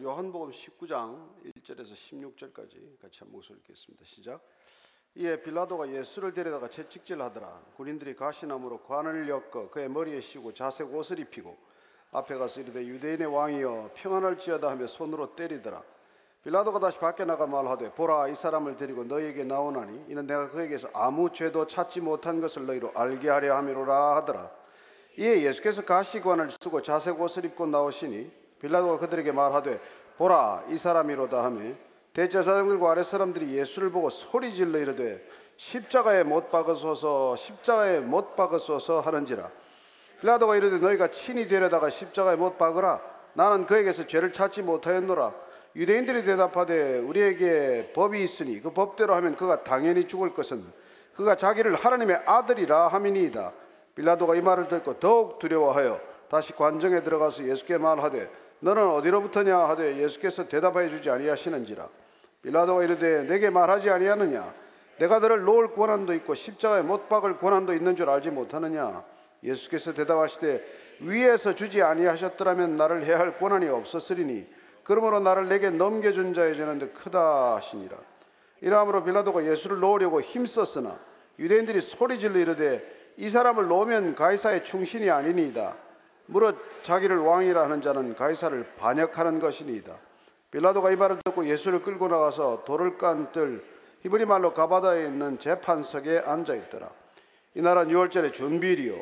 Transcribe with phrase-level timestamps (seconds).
[0.00, 4.02] 오늘 요한복음 19장 1절에서 16절까지 같이 한번 목소리 읽겠습니다.
[4.06, 4.40] 시작.
[5.14, 7.66] 이에 빌라도가 예수를 데려다가 채찍질하더라.
[7.76, 11.54] 군인들이 가시나무로 관을 엮어 그의 머리에 씌고 자색 옷을 입히고
[12.12, 15.82] 앞에 가서 이르되 유대인의 왕이여 평안할지어다 하며 손으로 때리더라.
[16.44, 21.30] 빌라도가 다시 밖에 나가 말하되 보라 이 사람을 데리고 너희에게 나오나니 이는 내가 그에게서 아무
[21.30, 24.50] 죄도 찾지 못한 것을 너희로 알게 하려 함이로라 하더라.
[25.18, 29.80] 이에 예수께서 가시관을 쓰고 자색 옷을 입고 나오시니 빌라도가 그들에게 말하되
[30.18, 31.74] 보라 이 사람이로다 하며
[32.12, 35.24] 대제사장들과 아랫 사람들이 예수를 보고 소리 질러 이르되
[35.56, 39.50] 십자가에 못 박으소서 십자가에 못 박으소서 하는지라.
[40.20, 43.00] 빌라도가 이르되 너희가 친히 데려다가 십자가에 못 박으라.
[43.34, 45.32] 나는 그에게서 죄를 찾지 못하였노라.
[45.76, 50.64] 유대인들이 대답하되 우리에게 법이 있으니 그 법대로 하면 그가 당연히 죽을 것은
[51.14, 53.52] 그가 자기를 하나님의 아들이라 함이니이다.
[53.94, 60.48] 빌라도가 이 말을 듣고 더욱 두려워하여 다시 관정에 들어가서 예수께 말하되 너는 어디로부터냐 하되 예수께서
[60.48, 61.88] 대답하여 주지 아니하시는지라.
[62.42, 64.52] 빌라도가 이르되 내게 말하지 아니하느냐?
[64.98, 69.02] 내가 너를 놓을 권한도 있고 십자가에 못 박을 권한도 있는 줄 알지 못하느냐?
[69.42, 70.62] 예수께서 대답하시되
[71.00, 74.46] 위에서 주지 아니하셨더라면 나를 해할 권한이 없었으리니
[74.84, 77.96] 그러므로 나를 내게 넘겨준 자의 죄는 크다 하시니라.
[78.60, 80.98] 이러함으로 빌라도가 예수를 놓으려고 힘썼으나
[81.38, 85.74] 유대인들이 소리 질러 이르되 이 사람을 놓으면 가이사의 충신이 아니니이다
[86.30, 89.96] 무릇 자기를 왕이라 하는 자는 가이사를 반역하는 것이니이다.
[90.50, 93.62] 빌라도가 이 말을 듣고 예수를 끌고 나가서 돌을 깐 뜰
[94.02, 96.88] 히브리 말로 가바다에 있는 재판석에 앉아 있더라.
[97.54, 98.96] 이날은 6월절의 준비일이요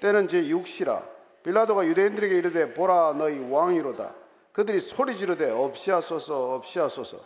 [0.00, 1.02] 때는 제 6시라
[1.42, 4.14] 빌라도가 유대인들에게 이르되 보라 너희 왕이로다.
[4.52, 7.18] 그들이 소리 지르되 없이 하소서 없이 하소서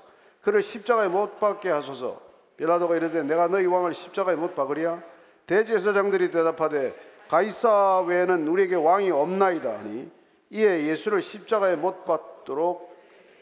[0.43, 2.21] 그를 십자가에 못 박게 하소서
[2.57, 5.03] 빌라도가 이르되 내가 너희 왕을 십자가에 못 박으리야
[5.47, 6.95] 대제사장들이 대답하되
[7.29, 10.11] 가이사 외에는 우리에게 왕이 없나이다 하니
[10.51, 12.95] 이에 예수를 십자가에 못 박도록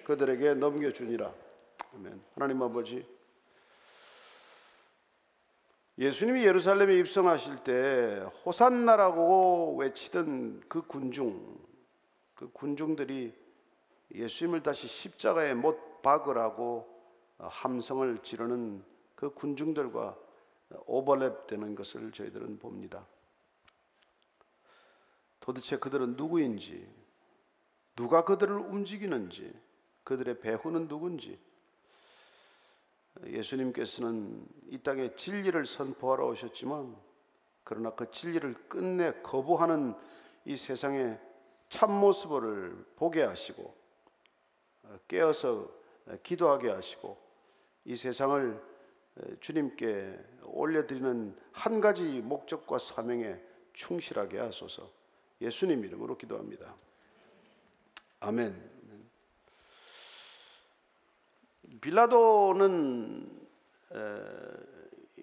[0.05, 1.33] 그들에게 넘겨주니라.
[1.95, 2.23] 아멘.
[2.35, 3.07] 하나님 아버지
[5.99, 11.59] 예수님이 예루살렘에 입성하실 때 호산나라고 외치던 그 군중
[12.35, 13.33] 그 군중들이
[14.15, 16.89] 예수님을 다시 십자가에 못 박으라고
[17.39, 18.83] 함성을 지르는
[19.15, 20.17] 그 군중들과
[20.87, 23.07] 오버랩되는 것을 저희들은 봅니다.
[25.45, 26.89] 도대체 그들은 누구인지,
[27.97, 29.53] 누가 그들을 움직이는지,
[30.03, 31.39] 그들의 배후는 누군지,
[33.27, 36.97] 예수님께서는 이 땅에 진리를 선포하러 오셨지만,
[37.63, 39.95] 그러나 그 진리를 끝내 거부하는
[40.47, 41.21] 이 세상의
[41.69, 43.77] 참모습을 보게 하시고,
[45.09, 45.71] 깨어서
[46.23, 47.19] 기도하게 하시고,
[47.85, 48.63] 이 세상을
[49.41, 53.39] 주님께 올려드리는 한 가지 목적과 사명에
[53.75, 55.04] 충실하게 하소서.
[55.45, 56.75] 예수님 이름으로 기도합니다.
[58.21, 58.73] 아멘.
[61.83, 63.47] 빌라도는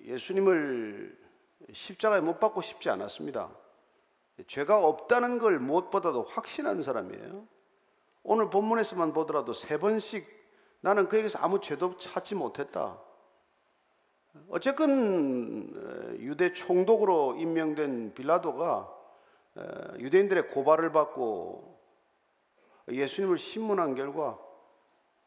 [0.03, 1.19] 예수님을
[1.73, 3.49] 십자가에 못 박고 싶지 않았습니다.
[4.45, 7.47] 죄가 없다는 걸 무엇보다도 확신한 사람이에요.
[8.23, 10.37] 오늘 본문에서만 보더라도 세 번씩
[10.81, 13.01] 나는 그에게서 아무 죄도 찾지 못했다.
[14.49, 19.00] 어쨌건 유대 총독으로 임명된 빌라도가
[19.99, 21.79] 유대인들의 고발을 받고
[22.89, 24.39] 예수님을 신문한 결과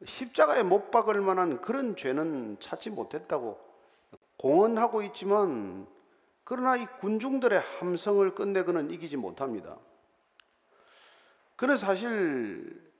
[0.04, 3.58] 십자가에 못 박을 만한 그런 죄는 찾지 못했다고
[4.36, 5.86] 공언하고 있지만
[6.44, 9.78] 그러나 이 군중들의 함성을 끝내 그는 이기지 못합니다.
[11.56, 12.92] 그는 사실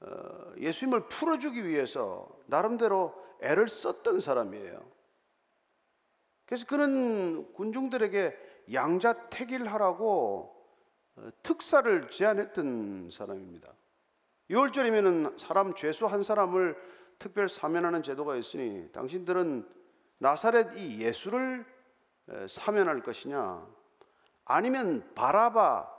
[0.00, 4.96] 어, 예수님을 풀어주기 위해서 나름대로 애를 썼던 사람이에요.
[6.44, 8.36] 그래서 그는 군중들에게
[8.72, 10.54] 양자택일하라고
[11.16, 13.72] 어, 특사를 제안했던 사람입니다.
[14.50, 16.76] 6월절이면 사람 죄수 한 사람을
[17.18, 19.68] 특별 사면하는 제도가 있으니 당신들은
[20.18, 21.64] 나사렛 이 예수를
[22.48, 23.66] 사면할 것이냐
[24.44, 25.90] 아니면 바라바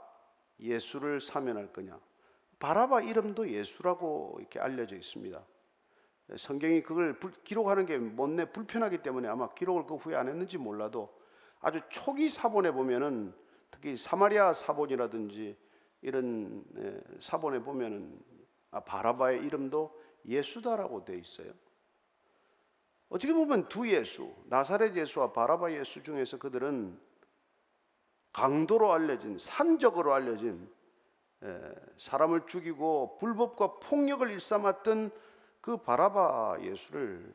[0.59, 1.99] 예수를 사면할 거냐
[2.59, 5.43] 바라바 이름도 예수라고 이렇게 알려져 있습니다.
[6.35, 11.16] 성경이 그걸 기록하는 게 못내 불편하기 때문에 아마 기록을 그 후에 안 했는지 몰라도
[11.59, 13.33] 아주 초기 사본에 보면은
[13.71, 15.57] 특히 사마리아 사본이라든지
[16.01, 16.63] 이런
[17.19, 18.19] 사본에 보면은
[18.71, 21.47] 아, 바라바의 이름도 예수다라고 돼 있어요.
[23.09, 26.99] 어떻게 보면 두 예수, 나사렛 예수와 바라바 예수 중에서 그들은
[28.33, 30.69] 강도로 알려진 산적으로 알려진
[31.97, 35.11] 사람을 죽이고 불법과 폭력을 일삼았던
[35.61, 37.33] 그 바라바 예수를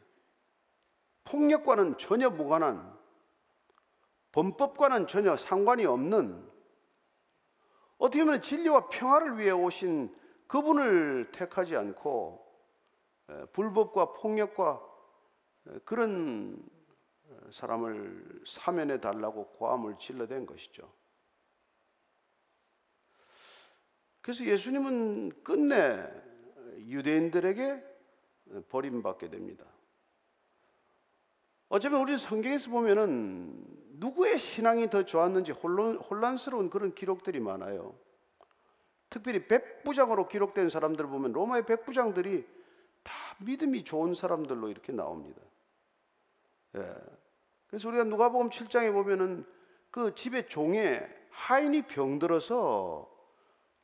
[1.25, 3.02] 폭력과는 전혀 무관한
[4.33, 6.51] 범법과는 전혀 상관이 없는
[7.99, 10.15] 어떻게 보면 진리와 평화를 위해 오신
[10.49, 12.45] 그분을 택하지 않고
[13.29, 14.83] 에, 불법과 폭력과
[15.69, 16.63] 에, 그런
[17.51, 20.93] 사람을 사면해 달라고 고함을 질러댄 것이죠.
[24.21, 26.09] 그래서 예수님은 끝내
[26.79, 27.83] 유대인들에게
[28.69, 29.65] 버림받게 됩니다.
[31.69, 37.95] 어쩌면 우리 성경에서 보면은 누구의 신앙이 더 좋았는지 혼란, 혼란 스러운 그런 기록들이 많아요.
[39.09, 42.45] 특별히 백부장으로 기록된 사람들 보면 로마의 백부장들이
[43.05, 45.41] 다 믿음이 좋은 사람들로 이렇게 나옵니다.
[46.77, 46.95] 예.
[47.69, 49.47] 그래서 우리가 누가복음 7장에 보면은
[49.91, 53.09] 그 집의 종에 하인이 병들어서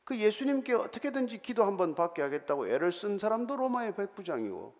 [0.03, 4.73] 그 예수님께 어떻게든지 기도 한번 받게 하겠다고 애를 쓴 사람도 로마의 백부장이고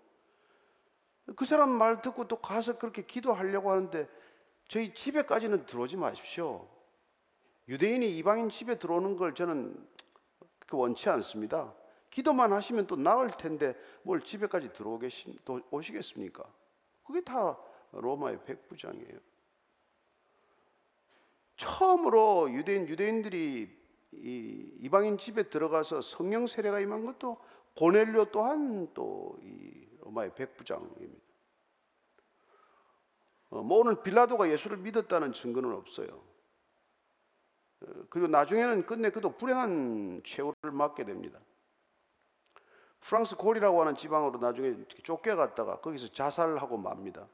[1.36, 4.08] 그 사람 말 듣고 또 가서 그렇게 기도하려고 하는데
[4.70, 6.66] 저희 집에까지는 들어오지 마십시오.
[7.68, 9.76] 유대인이 이방인 집에 들어오는 걸 저는
[10.72, 11.76] 원치 않습니다.
[12.12, 13.74] 기도만 하시면 또 나을 텐데
[14.04, 15.12] 뭘 집에까지 들어오겠
[15.72, 16.44] 오시겠습니까?
[17.04, 17.58] 그게 다
[17.92, 19.20] 로마의 백부장이에요.
[21.58, 23.78] 처음으로 유대인 유대인들이
[24.12, 27.38] 이 이방인 집에 들어가서 성령 세례가 임한 것도
[27.76, 31.29] 고넬료 또한 또 이 로마의 백부장입니다.
[33.50, 36.08] 어, 뭐 오늘 빌라도가 예수를 믿었다는 증거는 없어요.
[37.82, 41.40] 어, 그리고 나중에는 끝내 그도 불행한 최후를 맞게 됩니다.
[43.02, 47.28] 프랑스 골이라고 하는 지방으로 나중에 쫓겨갔다가 거기서 자살하고 맙니다.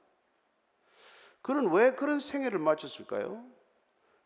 [1.42, 3.46] 그는 왜 그런 생애를 마쳤을까요?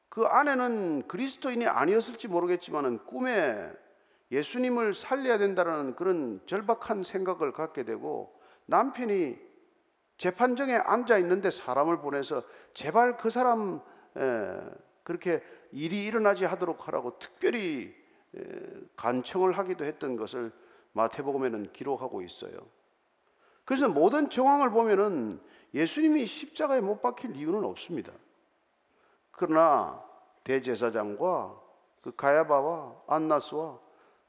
[0.10, 3.72] 그 아내는 그리스도인이 아니었을지 모르겠지만 꿈에
[4.32, 9.49] 예수님을 살려야 된다는 그런 절박한 생각을 갖게 되고 남편이
[10.20, 12.44] 재판정에 앉아 있는데 사람을 보내서
[12.74, 13.82] 제발 그 사람
[15.04, 17.96] 그렇게 일이 일어나지 하도록 하라고 특별히
[18.98, 20.52] 간청을 하기도 했던 것을
[20.92, 22.52] 마태복음에는 기록하고 있어요.
[23.64, 25.40] 그래서 모든 정황을 보면은
[25.74, 28.12] 예수님이 십자가에 못 박힐 이유는 없습니다.
[29.32, 30.04] 그러나
[30.44, 31.62] 대제사장과
[32.02, 33.80] 그 가야바와 안나스와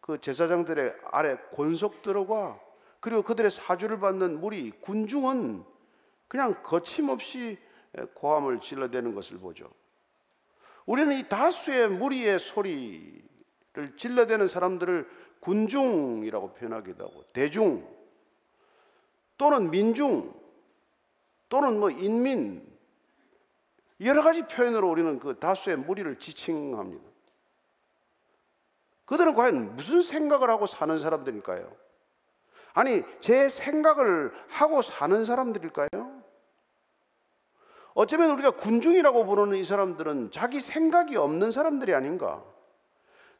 [0.00, 2.60] 그 제사장들의 아래 권속들과
[3.00, 5.64] 그리고 그들의 사주를 받는 무리 군중은
[6.30, 7.58] 그냥 거침없이
[8.14, 9.68] 고함을 질러대는 것을 보죠.
[10.86, 15.10] 우리는 이 다수의 무리의 소리를 질러대는 사람들을
[15.40, 17.84] 군중이라고 표현하기도 하고 대중
[19.36, 20.32] 또는 민중
[21.48, 22.64] 또는 뭐 인민
[24.00, 27.10] 여러 가지 표현으로 우리는 그 다수의 무리를 지칭합니다.
[29.04, 31.76] 그들은 과연 무슨 생각을 하고 사는 사람들일까요?
[32.72, 36.09] 아니, 제 생각을 하고 사는 사람들일까요?
[37.94, 42.44] 어쩌면 우리가 군중이라고 부르는 이 사람들은 자기 생각이 없는 사람들이 아닌가?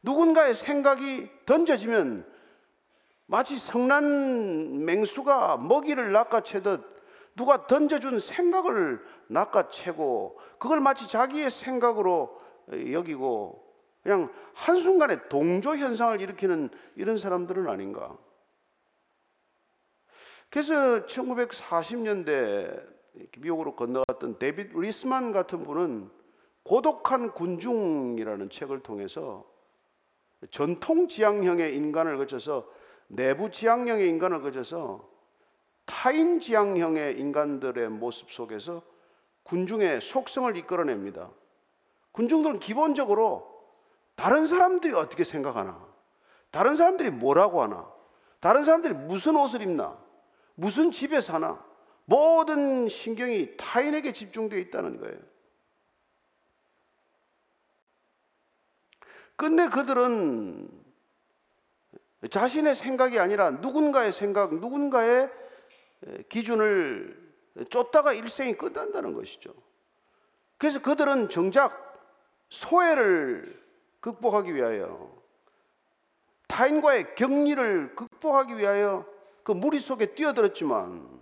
[0.03, 2.25] 누군가의 생각이 던져지면
[3.27, 6.91] 마치 성난 맹수가 먹이를 낚아채듯
[7.35, 12.41] 누가 던져준 생각을 낚아채고 그걸 마치 자기의 생각으로
[12.91, 13.63] 여기고
[14.03, 18.17] 그냥 한순간에 동조 현상을 일으키는 이런 사람들은 아닌가?
[20.49, 23.00] 그래서 1940년대
[23.37, 26.09] 미국으로 건너갔던 데빗 리스만 같은 분은
[26.63, 29.45] 고독한 군중이라는 책을 통해서
[30.49, 32.67] 전통 지향형의 인간을 거쳐서
[33.07, 35.09] 내부 지향형의 인간을 거쳐서
[35.85, 38.81] 타인 지향형의 인간들의 모습 속에서
[39.43, 41.29] 군중의 속성을 이끌어냅니다.
[42.13, 43.51] 군중들은 기본적으로
[44.15, 45.85] 다른 사람들이 어떻게 생각하나,
[46.51, 47.91] 다른 사람들이 뭐라고 하나,
[48.39, 49.97] 다른 사람들이 무슨 옷을 입나,
[50.55, 51.70] 무슨 집에 사나
[52.11, 55.17] 모든 신경이 타인에게 집중되어 있다는 거예요.
[59.37, 60.69] 끝내 그들은
[62.29, 65.31] 자신의 생각이 아니라 누군가의 생각, 누군가의
[66.27, 67.33] 기준을
[67.69, 69.53] 쫓다가 일생이 끝난다는 것이죠.
[70.57, 71.97] 그래서 그들은 정작
[72.49, 73.57] 소외를
[74.01, 75.17] 극복하기 위하여
[76.47, 79.05] 타인과의 격리를 극복하기 위하여
[79.43, 81.20] 그 무리 속에 뛰어들었지만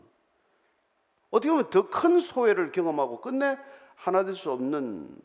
[1.31, 3.57] 어떻게 보면 더 큰 소외를 경험하고 끝내
[3.95, 5.15] 하나 될 수 없는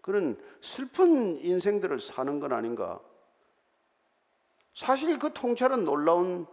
[0.00, 3.00] 그런 슬픈 인생들을 사는 건 아닌가.
[4.74, 6.46] 사실 그 통찰은 놀라운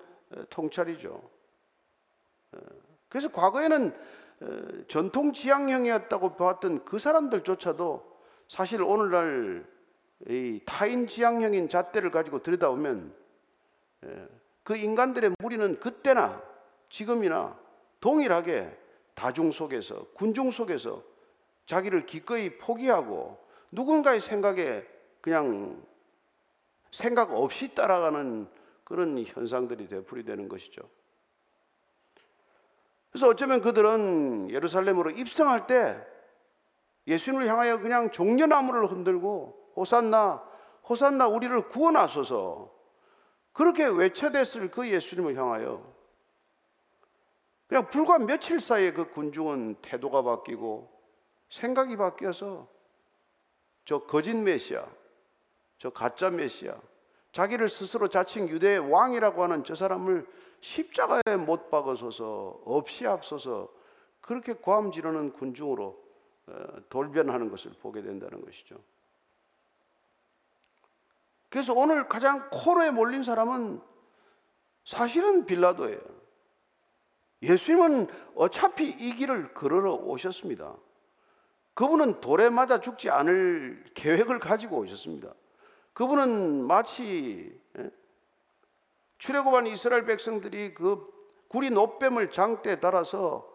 [0.49, 1.21] 통찰이죠.
[3.07, 3.95] 그래서 과거에는
[4.87, 8.17] 전통 지향형이었다고 봤던 그 사람들조차도
[8.49, 9.65] 사실 오늘날
[10.65, 13.15] 타인 지향형인 잣대를 가지고 들여다보면
[14.63, 16.41] 그 인간들의 무리는 그때나
[16.89, 17.57] 지금이나
[18.01, 18.86] 동일하게
[19.17, 21.01] 다중 속에서 군중 속에서
[21.65, 24.85] 자기를 기꺼이 포기하고 누군가의 생각에
[25.21, 25.83] 그냥
[26.91, 28.47] 생각 없이 따라가는
[28.83, 30.83] 그런 현상들이 되풀이되는 것이죠.
[33.09, 35.99] 그래서 어쩌면 그들은 예루살렘으로 입성할 때
[37.07, 40.43] 예수님을 향하여 그냥 종려나무를 흔들고 호산나
[40.87, 42.71] 호산나 우리를 구원하소서
[43.51, 45.96] 그렇게 외쳐댔을 그 예수님을 향하여
[47.67, 50.89] 그냥 불과 며칠 사이에 그 군중은 태도가 바뀌고
[51.49, 52.67] 생각이 바뀌어서
[53.85, 54.85] 저 거짓 메시아,
[55.77, 56.75] 저 가짜 메시아,
[57.31, 60.27] 자기를 스스로 자칭 유대의 왕이라고 하는 저 사람을
[60.61, 63.69] 십자가에 못 박아서서 없이 앞서서
[64.21, 66.07] 그렇게 고함 지르는 군중으로
[66.47, 68.77] 어, 돌변하는 것을 보게 된다는 것이죠.
[71.49, 73.81] 그래서 오늘 가장 코너에 몰린 사람은
[74.85, 75.99] 사실은 빌라도예요.
[77.41, 80.75] 예수님은 어차피 이 길을 걸어 오셨습니다.
[81.73, 85.33] 그분은 돌에 맞아 죽지 않을 계획을 가지고 오셨습니다.
[85.93, 87.91] 그분은 마치 예?
[89.19, 91.05] 출애굽한 이스라엘 백성들이 그
[91.47, 93.47] 구리 노뱀을 장대에 달아서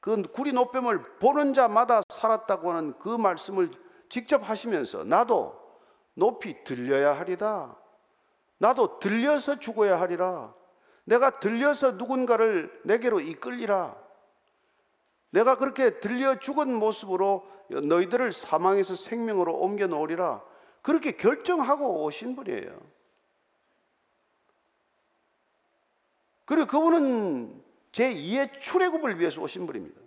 [0.00, 3.70] 그 구리 노뱀을 보는 자마다 살았다고 하는 그 말씀을
[4.08, 5.56] 직접 하시면서 나도
[6.14, 7.76] 높이 들려야 하리라.
[8.58, 10.54] 나도 들려서 죽어야 하리라.
[11.04, 13.96] 내가 들려서 누군가를 내게로 이끌리라.
[15.30, 20.42] 내가 그렇게 들려 죽은 모습으로 너희들을 사망에서 생명으로 옮겨 놓으리라.
[20.82, 22.80] 그렇게 결정하고 오신 분이에요.
[26.44, 30.00] 그리고 그분은 제2의 출애굽을 위해서 오신 분입니다.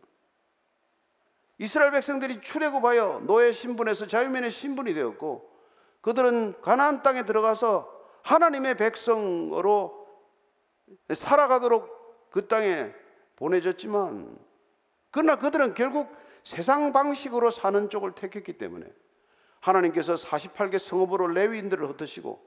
[1.57, 5.49] 이스라엘 백성들이 출애굽하여 노예 신분에서 자유민의 신분이 되었고
[6.01, 7.91] 그들은 가나안 땅에 들어가서
[8.23, 10.04] 하나님의 백성으로
[11.13, 12.93] 살아가도록 그 땅에
[13.35, 14.37] 보내졌지만
[15.11, 16.09] 그러나 그들은 결국
[16.43, 18.85] 세상 방식으로 사는 쪽을 택했기 때문에
[19.59, 22.41] 하나님께서 48개 성읍으로 레위인들을 흩으시고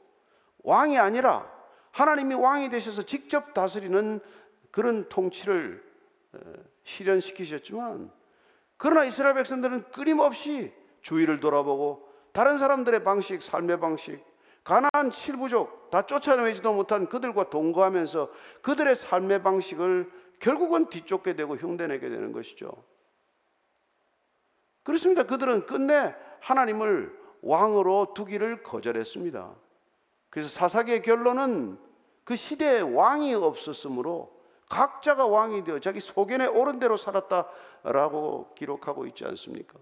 [0.64, 1.50] 왕이 아니라
[1.90, 4.20] 하나님이 왕이 되셔서 직접 다스리는
[4.70, 5.84] 그런 통치를
[6.84, 8.10] 실현시키셨지만
[8.76, 14.22] 그러나 이스라엘 백성들은 끊임없이 주위를 돌아보고 다른 사람들의 방식, 삶의 방식,
[14.68, 22.32] 가나안 칠부족 다 쫓아내지도 못한 그들과 동거하면서 그들의 삶의 방식을 결국은 뒤쫓게 되고 흉내내게 되는
[22.32, 22.70] 것이죠.
[24.82, 25.22] 그렇습니다.
[25.22, 29.54] 그들은 끝내 하나님을 왕으로 두기를 거절했습니다.
[30.28, 31.78] 그래서 사사기의 결론은
[32.24, 39.78] 그 시대에 왕이 없었으므로 각자가 왕이 되어 자기 소견에 옳은 대로 살았다라고 기록하고 있지 않습니까?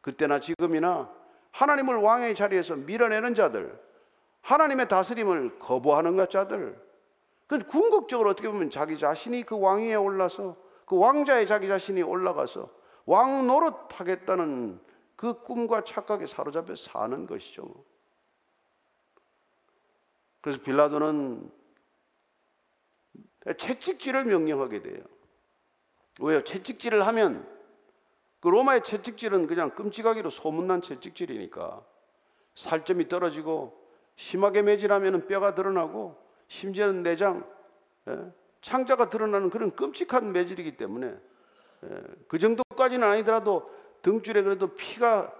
[0.00, 1.12] 그때나 지금이나
[1.52, 3.87] 하나님을 왕의 자리에서 밀어내는 자들,
[4.42, 6.80] 하나님의 다스림을 거부하는 자들,
[7.46, 12.68] 그 궁극적으로 어떻게 보면 자기 자신이 그 왕위에 올라서 그 왕자의 자기 자신이 올라가서
[13.06, 14.80] 왕 노릇 하겠다는
[15.16, 17.66] 그 꿈과 착각에 사로잡혀 사는 것이죠.
[20.40, 21.50] 그래서 빌라도는
[23.58, 25.02] 채찍질을 명령하게 돼요.
[26.20, 26.44] 왜요?
[26.44, 27.48] 채찍질을 하면
[28.40, 31.84] 그 로마의 채찍질은 그냥 끔찍하기로 소문난 채찍질이니까
[32.54, 33.77] 살점이 떨어지고
[34.18, 36.16] 심하게 매질하면 뼈가 드러나고
[36.48, 37.48] 심지어는 내장,
[38.08, 38.32] 예?
[38.60, 41.06] 창자가 드러나는 그런 끔찍한 매질이기 때문에
[41.84, 43.70] 예, 그 정도까지는 아니더라도
[44.02, 45.32] 등줄에 그래도 피가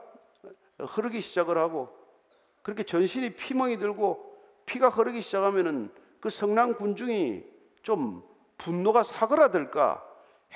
[0.79, 1.89] 흐르기 시작을 하고
[2.63, 7.43] 그렇게 전신이 피멍이 들고 피가 흐르기 시작하면은 그 성난 군중이
[7.83, 8.23] 좀
[8.59, 10.05] 분노가 사그라들까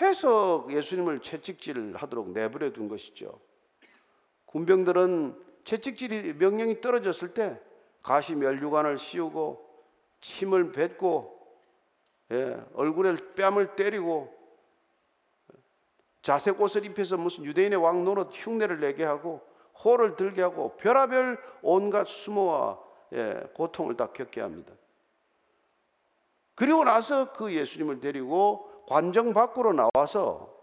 [0.01, 3.33] 해서 예수님을 채찍질 하도록 내버려 둔 것이죠.
[4.47, 7.61] 군병들은 채찍질이 명령이 떨어졌을 때
[8.03, 9.69] 가시 멸류관을 씌우고
[10.21, 11.41] 침을 뱉고
[12.33, 14.33] 예, 얼굴에 뺨을 때리고
[16.23, 19.41] 자색 옷을 입혀서 무슨 유대인의 왕 노릇 흉내를 내게 하고
[19.85, 22.79] 호를 들게 하고 별하별 온갖 수모와
[23.13, 24.73] 예, 고통을 다 겪게 합니다.
[26.55, 30.55] 그리고 나서 그 예수님을 데리고 관정 밖으로 나와서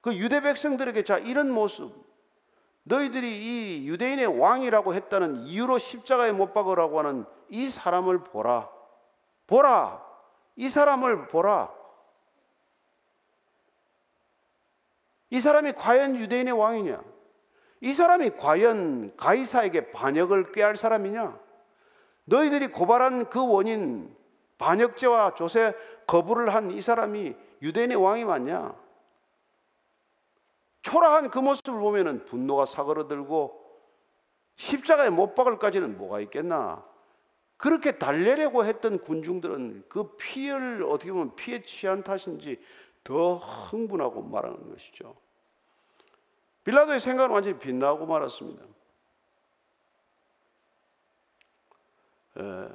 [0.00, 1.92] 그 유대 백성들에게 자 이런 모습
[2.84, 8.68] 너희들이 이 유대인의 왕이라고 했다는 이유로 십자가에 못 박으라고 하는 이 사람을 보라.
[9.46, 10.02] 보라.
[10.56, 11.70] 이 사람을 보라.
[15.30, 17.02] 이 사람이 과연 유대인의 왕이냐?
[17.80, 21.38] 이 사람이 과연 가이사에게 반역을 꾀할 사람이냐?
[22.26, 24.14] 너희들이 고발한 그 원인
[24.58, 25.74] 반역죄와 조세
[26.06, 28.74] 거부를 한 이 사람이 유대인의 왕이 맞냐?
[30.84, 33.64] 초라한 그 모습을 보면은 분노가 사그러들고
[34.56, 36.84] 십자가에 못 박을까지는 뭐가 있겠나?
[37.56, 42.62] 그렇게 달래려고 했던 군중들은 그 피해를 어떻게 보면 피해 취한 탓인지
[43.02, 45.16] 더 흥분하고 말하는 것이죠.
[46.64, 48.62] 빌라도의 생각은 완전히 빗나고 말았습니다.
[52.40, 52.68] 에,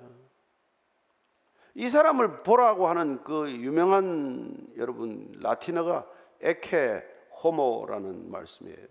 [1.75, 6.08] 이 사람을 보라고 하는 그 유명한 여러분 라틴어가
[6.42, 8.88] 에케 호모라는 말씀이에요.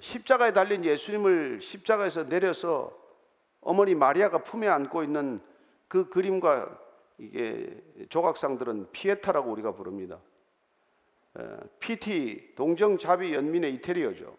[0.00, 2.92] 십자가에 달린 예수님을 십자가에서 내려서
[3.60, 5.40] 어머니 마리아가 품에 안고 있는
[5.88, 6.78] 그 그림과
[7.18, 10.18] 이게 조각상들은 피에타라고 우리가 부릅니다.
[11.78, 14.36] PT 동정자비 연민의 이태리어죠.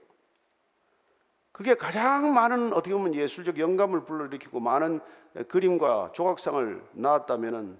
[1.51, 4.99] 그게 가장 많은 어떻게 보면 예술적 영감을 불러일으키고 많은
[5.47, 7.79] 그림과 조각상을 낳았다면은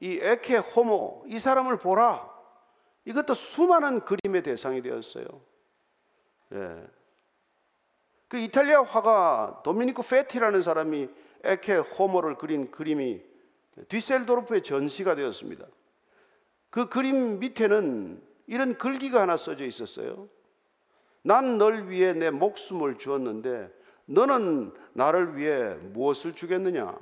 [0.00, 2.39] 이 에케 호모 이 사람을 보라
[3.04, 5.24] 이것도 수많은 그림의 대상이 되었어요.
[6.52, 6.86] 예.
[8.28, 11.08] 그 이탈리아 화가 도미니코 페티라는 사람이
[11.42, 13.22] 에케 호모를 그린 그림이
[13.88, 15.66] 뒤셀도르프의 전시가 되었습니다.
[16.70, 20.28] 그 그림 밑에는 이런 글귀가 하나 써져 있었어요.
[21.22, 23.70] 난 널 위해 내 목숨을 주었는데
[24.06, 26.98] 너는 나를 위해 무엇을 주겠느냐?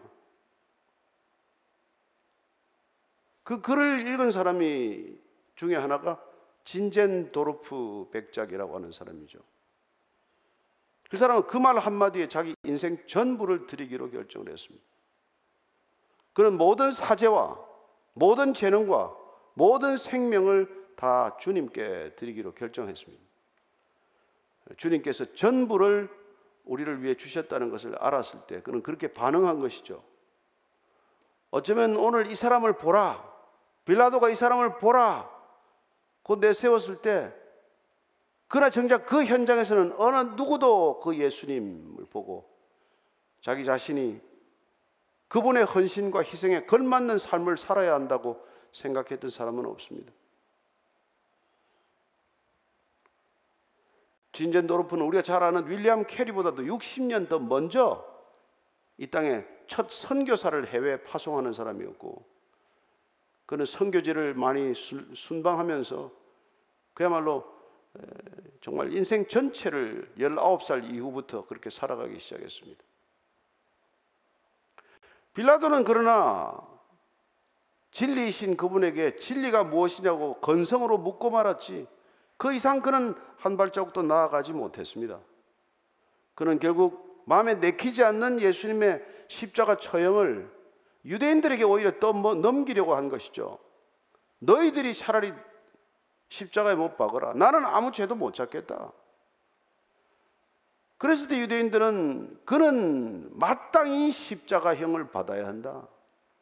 [3.45, 5.19] 그 글을 읽은 사람이
[5.59, 6.23] 중에 하나가
[6.63, 9.41] 진젠도르프 백작이라고 하는 사람이죠.
[11.11, 14.87] 그 사람은 그 말 한마디에 자기 인생 전부를 드리기로 결정을 했습니다.
[16.33, 17.59] 그는 모든 사제와
[18.13, 19.17] 모든 재능과
[19.55, 23.25] 모든 생명을 다 주님께 드리기로 결정했습니다.
[24.77, 26.09] 주님께서 전부를
[26.67, 30.05] 우리를 위해 주셨다는 것을 알았을 때 그는 그렇게 반응한 것이죠.
[31.51, 33.27] 어쩌면 오늘 이 사람을 보라.
[33.87, 35.38] 빌라도가 이 사람을 보라.
[36.29, 37.33] 곧 내세웠을 때
[38.49, 42.47] 그러나 정작 그 현장에서는 어느 누구도 그 예수님을 보고
[43.41, 44.21] 자기 자신이
[45.29, 50.13] 그분의 헌신과 희생에 걸맞는 삶을 살아야 한다고 생각했던 사람은 없습니다.
[54.33, 58.05] 진젠도르프는 우리가 잘 아는 윌리엄 캐리보다도 60년 더 먼저
[58.99, 62.38] 이 땅에 첫 선교사를 해외에 파송하는 사람이었고
[63.49, 66.13] 그는 선교지를 많이 순방하면서
[66.93, 67.51] 그야말로
[68.61, 72.85] 정말 인생 전체를 19살 이후부터 그렇게 살아가기 시작했습니다.
[75.33, 76.61] 빌라도는 그러나
[77.93, 81.87] 진리이신 그분에게 진리가 무엇이냐고 건성으로 묻고 말았지
[82.37, 85.21] 그 이상 그는 한 발자국도 나아가지 못했습니다.
[86.35, 90.58] 그는 결국 마음에 내키지 않는 예수님의 십자가 처형을
[91.05, 93.59] 유대인들에게 오히려 또 뭐 넘기려고 한 것이죠.
[94.41, 95.33] 너희들이 차라리
[96.29, 97.35] 십자가에 못 박으라.
[97.35, 98.93] 나는 아무 죄도 못 찾겠다.
[100.99, 105.87] 그랬을 때 유대인들은 그는 마땅히 십자가형을 받아야 한다.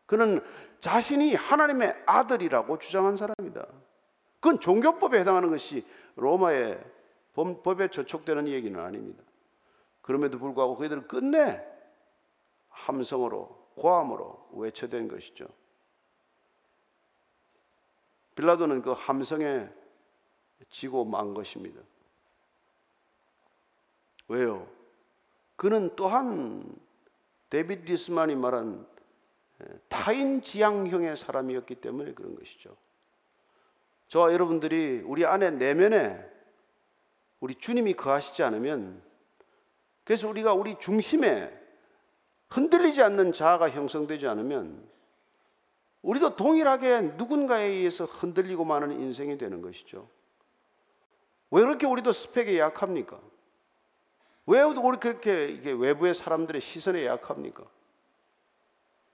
[0.06, 0.40] 그는
[0.80, 3.66] 자신이 하나님의 아들이라고 주장한 사람이다.
[4.40, 6.82] 그건 종교법에 해당하는 것이 로마의
[7.34, 9.22] 법에 저촉되는 얘기는 아닙니다.
[10.00, 11.62] 그럼에도 불구하고 그들은 끝내
[12.68, 15.46] 함성으로 고함으로 외쳐댄 것이죠.
[18.34, 19.68] 빌라도는 그 함성에
[20.68, 21.80] 지고 만 것입니다.
[24.28, 24.68] 왜요?
[25.56, 26.76] 그는 또한
[27.48, 28.86] 데빗 리스만이 말한
[29.88, 32.76] 타인 지향형의 사람이었기 때문에 그런 것이죠.
[34.08, 36.22] 저와 여러분들이 우리 안에 내면에
[37.40, 39.02] 우리 주님이 거하시지 않으면
[40.04, 41.65] 그래서 우리가 우리 중심에
[42.48, 44.88] 흔들리지 않는 자아가 형성되지 않으면
[46.02, 50.08] 우리도 동일하게 누군가에 의해서 흔들리고 마는 인생이 되는 것이죠.
[51.50, 53.20] 왜 그렇게 우리도 스펙에 약합니까?
[54.46, 57.64] 왜 우리 그렇게 이게 외부의 사람들의 시선에 약합니까?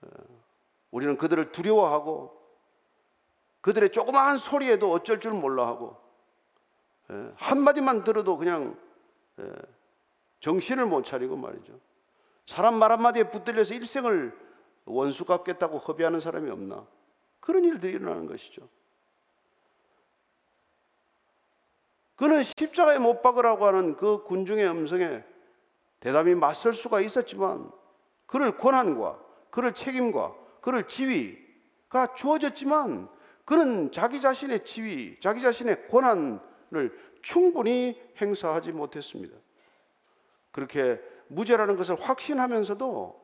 [0.01, 0.07] 어,
[0.91, 2.39] 우리는 그들을 두려워하고
[3.61, 5.97] 그들의 조그마한 소리에도 어쩔 줄 몰라 하고
[7.09, 8.77] 예, 한마디만 들어도 그냥
[9.39, 9.51] 예,
[10.41, 11.79] 정신을 못 차리고 말이죠.
[12.45, 14.37] 사람 말 한마디에 붙들려서 일생을
[14.85, 16.85] 원수 갚겠다고 허비하는 사람이 없나?
[17.39, 18.67] 그런 일들이 일어나는 것이죠.
[22.15, 25.23] 그는 십자가에 못 박으라고 하는 그 군중의 음성에
[25.99, 27.71] 대답이 맞설 수가 있었지만
[28.25, 33.09] 그를 권한과 그를 책임과 그를 지위가 주어졌지만
[33.45, 39.35] 그는 자기 자신의 지위, 자기 자신의 권한을 충분히 행사하지 못했습니다.
[40.51, 43.21] 그렇게 무죄라는 것을 확신하면서도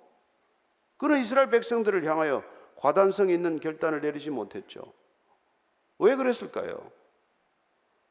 [0.98, 2.44] 그는 이스라엘 백성들을 향하여
[2.76, 4.94] 과단성 있는 결단을 내리지 못했죠.
[5.98, 6.92] 왜 그랬을까요?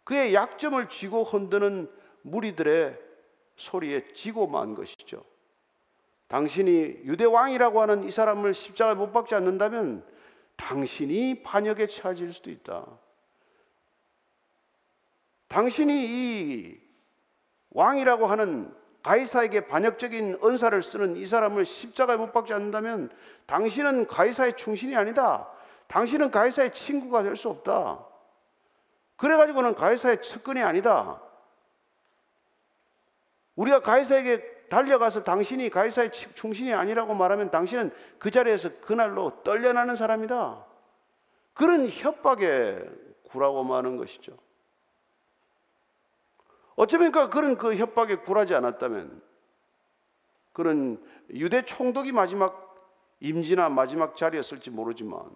[0.04, 1.90] 그의 약점을 쥐고 흔드는
[2.22, 2.98] 무리들의
[3.56, 5.24] 소리에 지고 만 것이죠.
[6.28, 6.72] 당신이
[7.04, 10.06] 유대 왕이라고 하는 이 사람을 십자가에 못 박지 않는다면
[10.56, 12.86] 당신이 반역에 처해질 수도 있다.
[15.48, 16.80] 당신이 이
[17.70, 23.10] 왕이라고 하는 가이사에게 반역적인 은사를 쓰는 이 사람을 십자가에 못 박지 않는다면
[23.46, 25.48] 당신은 가이사의 충신이 아니다.
[25.86, 28.04] 당신은 가이사의 친구가 될 수 없다.
[29.16, 31.20] 그래가지고는 가이사의 측근이 아니다.
[33.56, 40.64] 우리가 가이사에게 달려가서 당신이 가이사의 충신이 아니라고 말하면 당신은 그 자리에서 그날로 떨려나는 사람이다.
[41.54, 42.78] 그런 협박에
[43.30, 44.36] 굴하고 마는 것이죠.
[46.78, 49.20] 어쩌니까 그런 그 협박에 굴하지 않았다면
[50.52, 52.76] 그런 유대 총독이 마지막
[53.18, 55.28] 임지나 마지막 자리였을지 모르지만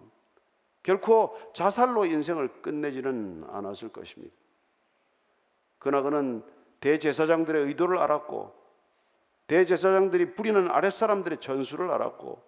[0.83, 4.33] 결코 자살로 인생을 끝내지는 않았을 것입니다.
[5.79, 6.43] 그러나 그는
[6.79, 8.55] 대제사장들의 의도를 알았고
[9.47, 12.41] 대제사장들이 부리는 아랫사람들의 전술을 알았고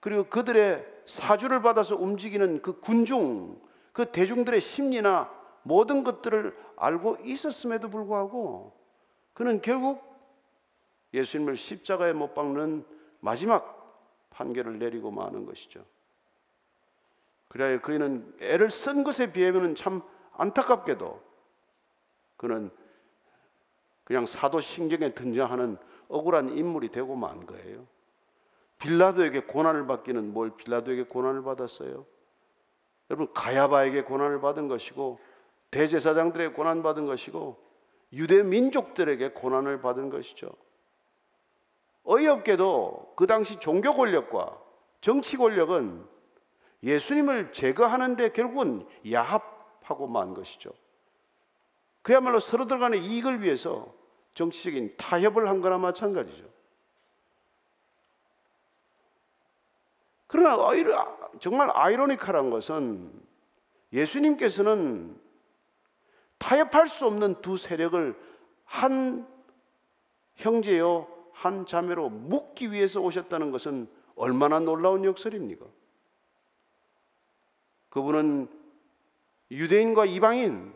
[0.00, 3.58] 그리고 그들의 사주를 받아서 움직이는 그 군중
[3.94, 8.72] 그 대중들의 심리나 모든 것들을 알고 있었음에도 불구하고
[9.34, 10.02] 그는 결국
[11.12, 12.84] 예수님을 십자가에 못 박는
[13.20, 13.76] 마지막
[14.30, 15.84] 판결을 내리고 마는 것이죠.
[17.48, 21.22] 그래야 그는 애를 쓴 것에 비하면 참 안타깝게도
[22.36, 22.70] 그는
[24.04, 25.76] 그냥 사도 신경에 등장하는
[26.08, 27.86] 억울한 인물이 되고 만 거예요.
[28.78, 32.06] 빌라도에게 고난을 받기는 뭘 빌라도에게 고난을 받았어요?
[33.10, 35.18] 여러분 가야바에게 고난을 받은 것이고
[35.70, 37.56] 대제사장들에게 고난 받은 것이고
[38.12, 40.48] 유대 민족들에게 고난을 받은 것이죠.
[42.04, 44.58] 어이없게도 그 당시 종교 권력과
[45.00, 46.06] 정치 권력은
[46.82, 50.70] 예수님을 제거하는데 결국은 야합하고 만 것이죠.
[52.02, 53.92] 그야말로 서로들 간의 이익을 위해서
[54.32, 56.44] 정치적인 타협을 한 거나 마찬가지죠.
[60.26, 60.56] 그러나
[61.40, 63.12] 정말 아이러니컬한 것은
[63.92, 65.27] 예수님께서는
[66.38, 68.18] 타협할 수 없는 두 세력을
[68.64, 69.26] 한
[70.36, 75.66] 형제요, 한 자매로 묶기 위해서 오셨다는 것은 얼마나 놀라운 역설입니까?
[77.90, 78.48] 그분은
[79.50, 80.72] 유대인과 이방인,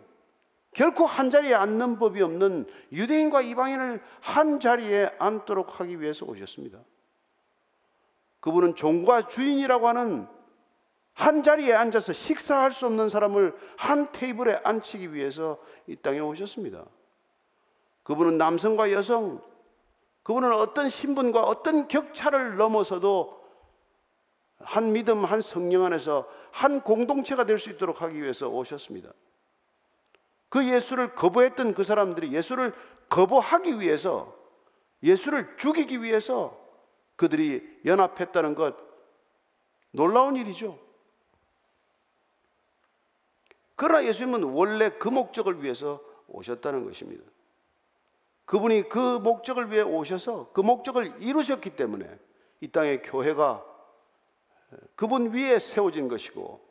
[0.74, 6.78] 결코 한 자리에 앉는 법이 없는 유대인과 이방인을 한 자리에 앉도록 하기 위해서 오셨습니다.
[8.40, 10.26] 그분은 종과 주인이라고 하는
[11.14, 16.84] 한 자리에 앉아서 식사할 수 없는 사람을 한 테이블에 앉히기 위해서 이 땅에 오셨습니다.
[18.02, 19.40] 그분은 남성과 여성,
[20.22, 23.42] 그분은 어떤 신분과 어떤 격차를 넘어서도
[24.60, 29.12] 한 믿음, 한 성령 안에서 한 공동체가 될 수 있도록 하기 위해서 오셨습니다.
[30.48, 32.74] 그 예수를 거부했던 그 사람들이 예수를
[33.08, 34.34] 거부하기 위해서
[35.02, 36.58] 예수를 죽이기 위해서
[37.16, 38.76] 그들이 연합했다는 것
[39.90, 40.78] 놀라운 일이죠.
[43.82, 47.24] 그러나 예수님은 원래 그 목적을 위해서 오셨다는 것입니다.
[48.44, 52.08] 그분이 그 목적을 위해 오셔서 그 목적을 이루셨기 때문에
[52.60, 53.64] 이 땅의 교회가
[54.94, 56.64] 그분 위에 세워진 것이고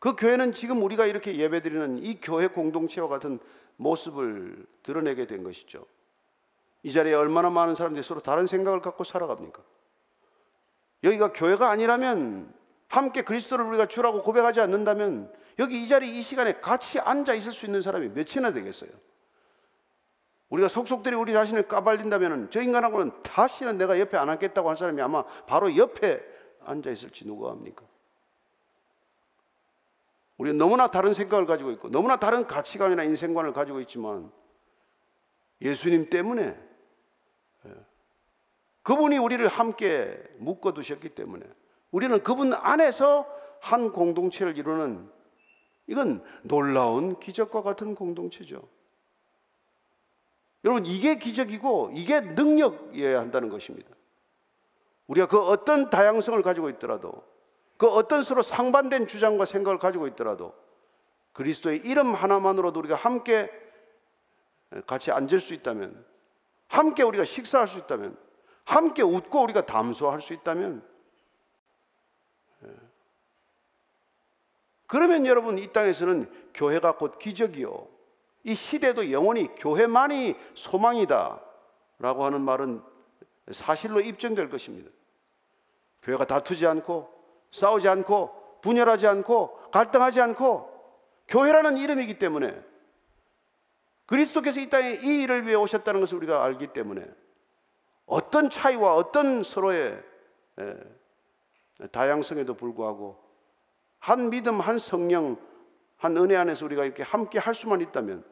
[0.00, 3.38] 그 교회는 지금 우리가 이렇게 예배드리는 이 교회 공동체와 같은
[3.76, 5.86] 모습을 드러내게 된 것이죠.
[6.82, 9.62] 이 자리에 얼마나 많은 사람들이 서로 다른 생각을 갖고 살아갑니까?
[11.04, 12.52] 여기가 교회가 아니라면
[12.88, 17.66] 함께 그리스도를 우리가 주라고 고백하지 않는다면 여기 이 자리 이 시간에 같이 앉아 있을 수
[17.66, 18.90] 있는 사람이 몇이나 되겠어요?
[20.50, 25.24] 우리가 속속들이 우리 자신을 까발린다면 저 인간하고는 다시는 내가 옆에 안 앉겠다고 한 사람이 아마
[25.46, 26.22] 바로 옆에
[26.64, 27.84] 앉아 있을지 누가 합니까?
[30.38, 34.30] 우리는 너무나 다른 생각을 가지고 있고 너무나 다른 가치관이나 인생관을 가지고 있지만
[35.60, 36.56] 예수님 때문에
[37.66, 37.74] 예,
[38.82, 41.44] 그분이 우리를 함께 묶어 두셨기 때문에
[41.90, 43.26] 우리는 그분 안에서
[43.60, 45.10] 한 공동체를 이루는
[45.88, 48.62] 이건 놀라운 기적과 같은 공동체죠.
[50.64, 53.88] 여러분, 이게 기적이고 이게 능력이어야 한다는 것입니다.
[55.06, 57.24] 우리가 그 어떤 다양성을 가지고 있더라도
[57.78, 60.52] 그 어떤 서로 상반된 주장과 생각을 가지고 있더라도
[61.32, 63.50] 그리스도의 이름 하나만으로도 우리가 함께
[64.86, 66.04] 같이 앉을 수 있다면
[66.66, 68.18] 함께 우리가 식사할 수 있다면
[68.64, 70.82] 함께 웃고 우리가 담소할 수 있다면
[74.88, 77.70] 그러면 여러분 이 땅에서는 교회가 곧 기적이요.
[78.44, 81.40] 이 시대도 영원히 교회만이 소망이다.
[82.00, 82.80] 라고 하는 말은
[83.52, 84.90] 사실로 입증될 것입니다.
[86.02, 87.12] 교회가 다투지 않고
[87.50, 90.72] 싸우지 않고 분열하지 않고 갈등하지 않고
[91.28, 92.58] 교회라는 이름이기 때문에
[94.06, 97.04] 그리스도께서 이 땅에 이 일을 위해 오셨다는 것을 우리가 알기 때문에
[98.06, 100.02] 어떤 차이와 어떤 서로의
[101.92, 103.27] 다양성에도 불구하고
[103.98, 105.36] 한 믿음, 한 성령,
[105.96, 108.24] 한 은혜 안에서 우리가 이렇게 함께 할 수만 있다면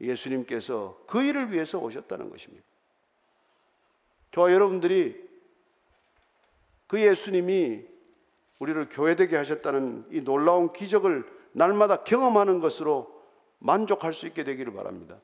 [0.00, 2.64] 예수님께서 그 일을 위해서 오셨다는 것입니다.
[4.32, 5.22] 저와 여러분들이
[6.88, 7.84] 그 예수님이
[8.58, 13.22] 우리를 교회되게 하셨다는 이 놀라운 기적을 날마다 경험하는 것으로
[13.58, 15.18] 만족할 수 있게 되기를 바랍니다.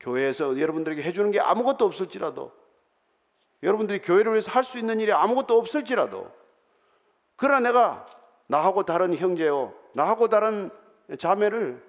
[0.00, 2.52] 교회에서 여러분들에게 해주는 게 아무것도 없을지라도
[3.62, 6.30] 여러분들이 교회를 위해서 할 수 있는 일이 아무것도 없을지라도
[7.36, 8.06] 그러나 내가
[8.46, 10.70] 나하고 다른 형제요 나하고 다른
[11.18, 11.82] 자매를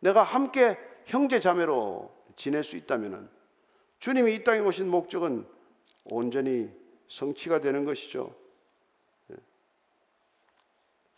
[0.00, 3.30] 내가 함께 형제 자매로 지낼 수 있다면
[3.98, 5.46] 주님이 이 땅에 오신 목적은
[6.10, 6.70] 온전히
[7.08, 8.34] 성취가 되는 것이죠.
[9.32, 9.36] 예.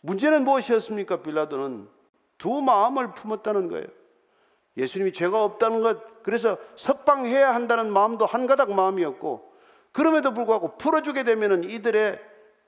[0.01, 1.21] 문제는 무엇이었습니까?
[1.21, 1.87] 빌라도는
[2.37, 3.85] 두 마음을 품었다는 거예요.
[4.77, 9.51] 예수님이 죄가 없다는 것, 그래서 석방해야 한다는 마음도 한 가닥 마음이었고,
[9.91, 12.19] 그럼에도 불구하고 풀어주게 되면은 이들의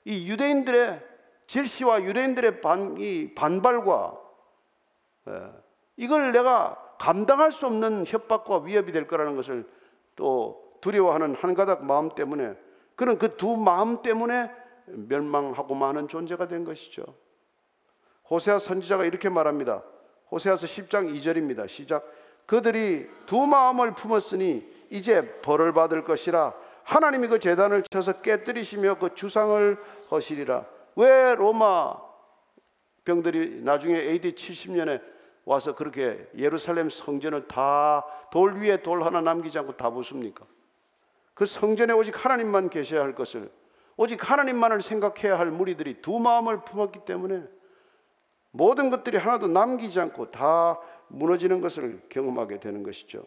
[0.04, 1.02] 이 유대인들의
[1.46, 4.20] 질시와 유대인들의 반, 이 반발과
[5.28, 5.52] 예,
[5.96, 9.68] 이걸 내가 감당할 수 없는 협박과 위협이 될 거라는 것을
[10.16, 12.54] 또 두려워하는 한 가닥 마음 때문에
[12.96, 14.50] 그는 그 두 마음 때문에
[14.86, 17.04] 멸망하고 마는 존재가 된 것이죠.
[18.30, 19.82] 호세아 선지자가 이렇게 말합니다.
[20.30, 21.68] 호세아서 10장 2절입니다.
[21.68, 22.04] 시작.
[22.46, 29.78] 그들이 두 마음을 품었으니 이제 벌을 받을 것이라 하나님이 그 재단을 쳐서 깨뜨리시며 그 주상을
[30.10, 30.66] 허시리라.
[30.96, 31.96] 왜 로마
[33.04, 35.02] 병들이 나중에 AD 70년에
[35.44, 38.02] 와서 그렇게 예루살렘 성전을 다
[38.34, 40.44] 돌 위에 돌 하나 남기지 않고 다 부숩니까?
[41.34, 43.48] 그 성전에 오직 하나님만 계셔야 할 것을
[43.96, 47.44] 오직 하나님만을 생각해야 할 무리들이 두 마음을 품었기 때문에
[48.50, 53.24] 모든 것들이 하나도 남기지 않고 다 무너지는 것을 경험하게 되는 것이죠.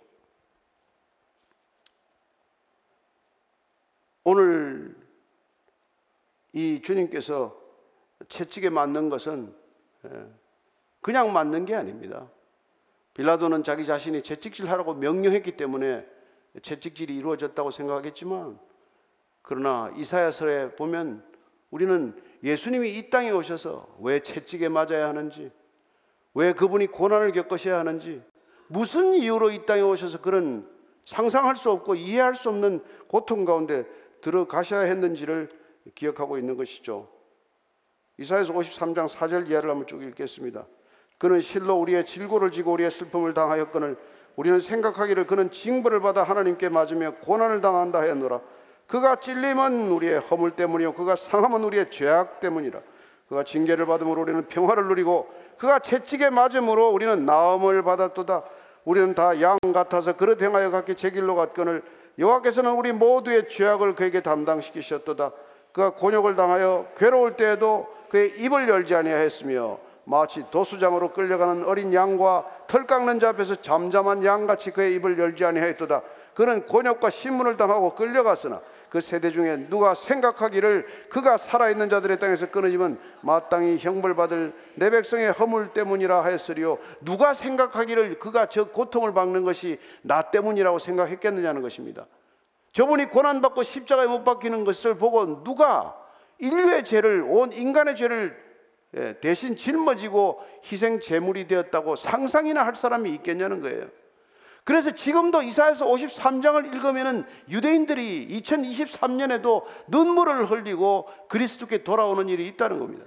[4.26, 4.94] 오늘
[6.58, 7.56] 이 주님께서
[8.30, 9.54] 채찍에 맞는 것은
[10.06, 10.10] 예,
[11.02, 12.32] 그냥 맞는 게 아닙니다.
[13.14, 16.04] 빌라도는 자기 자신이 채찍질하라고 명령했기 때문에
[16.64, 18.58] 채찍질이 이루어졌다고 생각하겠지만
[19.44, 21.24] 그러나 이사야서에 보면
[21.70, 25.52] 우리는 예수님이 이 땅에 오셔서 왜 채찍에 맞아야 하는지
[26.34, 28.24] 왜 그분이 고난을 겪으셔야 하는지
[28.68, 30.68] 무슨 이유로 이 땅에 오셔서 그런
[31.06, 33.86] 상상할 수 없고 이해할 수 없는 고통 가운데
[34.22, 37.08] 들어가셔야 했는지를 기억하고 있는 것이죠.
[38.18, 40.66] 이사야서 53장 4절 이하를 한번 쭉 읽겠습니다.
[41.18, 43.98] 그는 실로 우리의 질고를 지고 우리의 슬픔을 당하였거늘
[44.36, 48.42] 우리는 생각하기를 그는 징벌을 받아 하나님께 맞으며 고난을 당한다 하였노라.
[48.88, 52.80] 그가 찔림은 우리의 허물 때문이요 그가 상함은 우리의 죄악 때문이라.
[53.30, 58.44] 그가 징계를 받음으로 우리는 평화를 누리고 그가 채찍에 맞음으로 우리는 나음을 받았도다.
[58.86, 61.84] 우리는 다 양 같아서 그릇 행하여 각기 제 길로 갔거늘
[62.18, 65.32] 여호와께서는 우리 모두의 죄악을 그에게 담당시키셨도다.
[65.78, 72.88] 그가 곤욕을 당하여 괴로울 때에도 그의 입을 열지 아니하였으며 마치 도수장으로 끌려가는 어린 양과 털
[72.88, 76.02] 깎는 자 앞에서 잠잠한 양같이 그의 입을 열지 아니하였도다.
[76.34, 78.60] 그는 곤욕과 신문을 당하고 끌려갔으나
[78.90, 85.74] 그 세대 중에 누가 생각하기를 그가 살아있는 자들의 땅에서 끊어지면 마땅히 형벌받을 내 백성의 허물
[85.74, 92.06] 때문이라 하였으리요 누가 생각하기를 그가 저 고통을 받는 것이 나 때문이라고 생각했겠느냐는 것입니다
[92.78, 95.98] 저분이 고난받고 십자가에 못 박히는 것을 보고 누가
[96.38, 98.38] 인류의 죄를 온 인간의 죄를
[98.96, 103.88] 예, 대신 짊어지고 희생 제물이 되었다고 상상이나 할 사람이 있겠냐는 거예요.
[104.64, 113.06] 그래서 지금도 이사에서 53장을 읽으면은 유대인들이 2023년에도 눈물을 흘리고 그리스도께 돌아오는 일이 있다는 겁니다.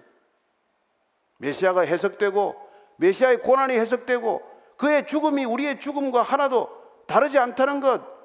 [1.38, 2.56] 메시아가 해석되고
[2.96, 4.42] 메시아의 고난이 해석되고
[4.76, 6.68] 그의 죽음이 우리의 죽음과 하나도
[7.06, 8.19] 다르지 않다는 것,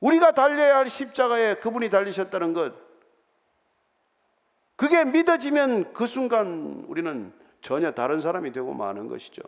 [0.00, 2.74] 우리가 달려야 할 십자가에 그분이 달리셨다는 것,
[4.76, 7.32] 그게 믿어지면 그 순간 우리는
[7.62, 9.42] 전혀 다른 사람이 되고 마는 것이죠.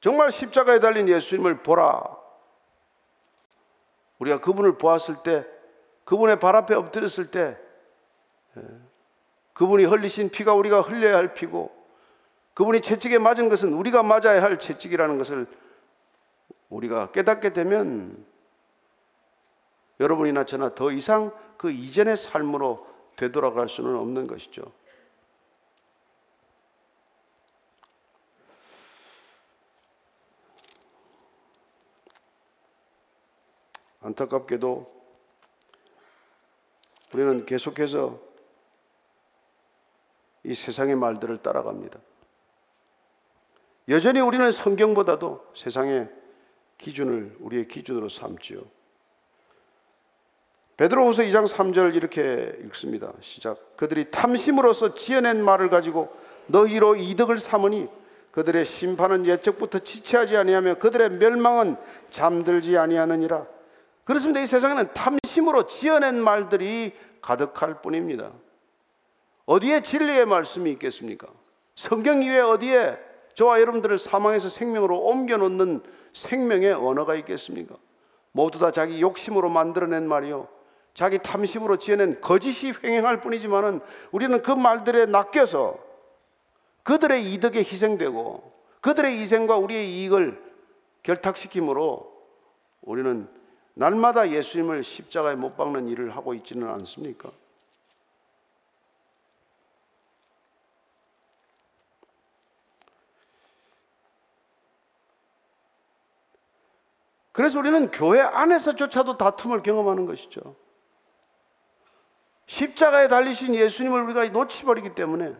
[0.00, 2.02] 정말 십자가에 달린 예수님을 보라.
[4.18, 5.46] 우리가 그분을 보았을 때,
[6.04, 7.58] 그분의 발 앞에 엎드렸을 때,
[8.56, 8.62] 예,
[9.52, 11.75] 그분이 흘리신 피가 우리가 흘려야 할 피고,
[12.56, 15.46] 그분이 채찍에 맞은 것은 우리가 맞아야 할 채찍이라는 것을
[16.70, 18.26] 우리가 깨닫게 되면
[20.00, 24.72] 여러분이나 저나 더 이상 그 이전의 삶으로 되돌아갈 수는 없는 것이죠.
[34.00, 35.04] 안타깝게도
[37.12, 38.18] 우리는 계속해서
[40.44, 42.00] 이 세상의 말들을 따라갑니다.
[43.88, 46.08] 여전히 우리는 성경보다도 세상의
[46.78, 48.60] 기준을 우리의 기준으로 삼지요.
[50.76, 53.12] 베드로후서 2장 3절 이렇게 읽습니다.
[53.20, 53.76] 시작.
[53.76, 56.14] 그들이 탐심으로써 지어낸 말을 가지고
[56.48, 57.88] 너희로 이득을 삼으니
[58.32, 61.76] 그들의 심판은 예적부터 지체하지 아니하며 그들의 멸망은
[62.10, 63.46] 잠들지 아니하느니라.
[64.04, 64.40] 그렇습니다.
[64.40, 68.32] 이 세상에는 탐심으로 지어낸 말들이 가득할 뿐입니다.
[69.46, 71.28] 어디에 진리의 말씀이 있겠습니까?
[71.74, 73.05] 성경 이외에 어디에
[73.36, 75.82] 저와 여러분들을 사망에서 생명으로 옮겨 놓는
[76.14, 77.76] 생명의 언어가 있겠습니까?
[78.32, 80.48] 모두 다 자기 욕심으로 만들어낸 말이요.
[80.94, 85.78] 자기 탐심으로 지어낸 거짓이 횡행할 뿐이지만은 우리는 그 말들에 낚여서
[86.82, 90.42] 그들의 이득에 희생되고 그들의 희생과 우리의 이익을
[91.02, 92.10] 결탁시키므로
[92.80, 93.28] 우리는
[93.74, 97.30] 날마다 예수님을 십자가에 못 박는 일을 하고 있지는 않습니까?
[107.36, 110.56] 그래서 우리는 교회 안에서조차도 다툼을 경험하는 것이죠.
[112.46, 115.36] 십자가에 달리신 예수님을 우리가 놓치버리기 때문에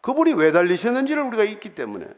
[0.00, 2.08] 그분이 왜 달리셨는지를 우리가 잊기 때문에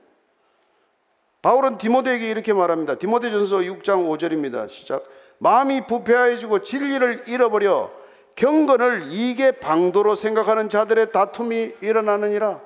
[1.43, 2.95] 바울은 디모데에게 이렇게 말합니다.
[2.95, 4.71] 디모데전서 6장 5절입니다.
[4.71, 5.05] 시작.
[5.37, 7.93] 마음이 부패하여지고 진리를 잃어버려
[8.37, 12.63] 경건을 이게 방도로 생각하는 자들의 다툼이 일어나느니라.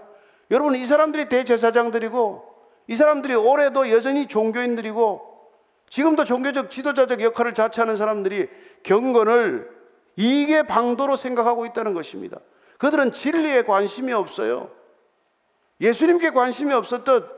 [0.53, 2.45] 여러분 이 사람들이 대제사장들이고
[2.87, 5.30] 이 사람들이 올해도 여전히 종교인들이고
[5.91, 8.49] 지금도 종교적 지도자적 역할을 자처하는 사람들이
[8.85, 9.71] 경건을
[10.17, 12.39] 이게 방도로 생각하고 있다는 것입니다.
[12.79, 14.71] 그들은 진리에 관심이 없어요.
[15.81, 17.29] 예수님께 관심이 없었듯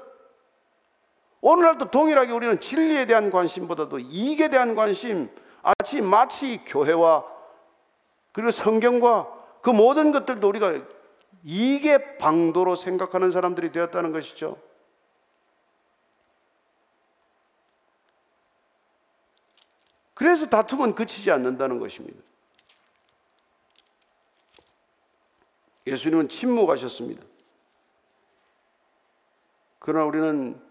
[1.40, 5.28] 오늘날도 동일하게 우리는 진리에 대한 관심보다도 이익에 대한 관심,
[5.62, 7.24] 아치 마치 교회와
[8.32, 9.28] 그리고 성경과
[9.62, 10.74] 그 모든 것들도 우리가
[11.44, 14.56] 이익의 방도로 생각하는 사람들이 되었다는 것이죠.
[20.22, 22.16] 그래서 다툼은 그치지 않는다는 것입니다.
[25.85, 27.24] 예수님은 침묵하셨습니다.
[29.80, 30.62] 그러나 우리는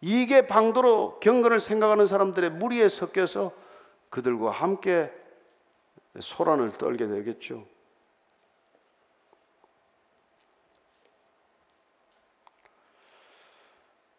[0.00, 3.52] 이게 방도로 경건을 생각하는 사람들의 무리에 섞여서
[4.10, 5.12] 그들과 함께
[6.18, 7.64] 소란을 떨게 되겠죠.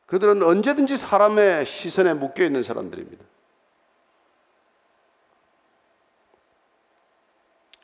[0.06, 3.26] 그들은 언제든지 사람의 시선에 묶여 있는 사람들입니다.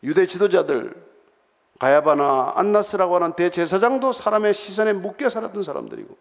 [0.04, 1.10] 유대 지도자들
[1.80, 6.18] 가야바나 안나스라고 하는 대제사장도 사람의 시선에 묶여 살았던 사람들이고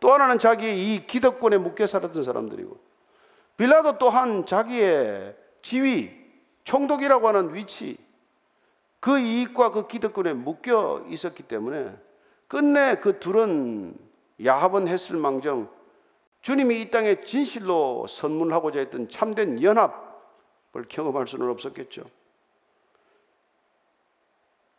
[0.00, 2.78] 또 하나는 자기의 이 기득권에 묶여 살았던 사람들이고
[3.56, 6.10] 빌라도 또한 자기의 지위,
[6.64, 7.96] 총독이라고 하는 위치
[9.00, 11.96] 그 이익과 그 기득권에 묶여 있었기 때문에
[12.48, 13.96] 끝내 그 둘은
[14.44, 15.68] 야합은 했을 망정
[16.42, 22.04] 주님이 이 땅에 진실로 선문하고자 했던 참된 연합을 경험할 수는 없었겠죠.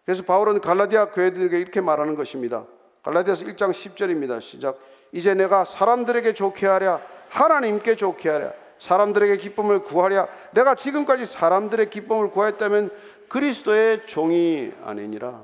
[0.08, 2.66] 그래서 바울은 갈라디아 교회들에게 이렇게 말하는 것입니다.
[3.04, 4.40] 갈라디아서 1장 10절입니다.
[4.40, 4.80] 시작.
[5.12, 12.30] 이제 내가 사람들에게 좋게 하랴 하나님께 좋게 하랴 사람들에게 기쁨을 구하랴 내가 지금까지 사람들의 기쁨을
[12.32, 12.90] 구했다면
[13.28, 15.44] 그리스도의 종이 아니니라.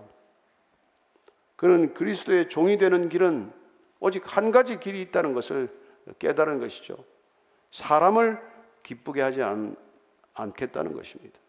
[1.57, 3.51] 그는 그리스도의 종이 되는 길은
[3.99, 5.67] 오직 한 가지 길이 있다는 것을
[6.19, 7.03] 깨달은 것이죠.
[7.73, 8.39] 사람을
[8.81, 9.75] 기쁘게 하지 않,
[10.33, 11.42] 않겠다는 것입니다.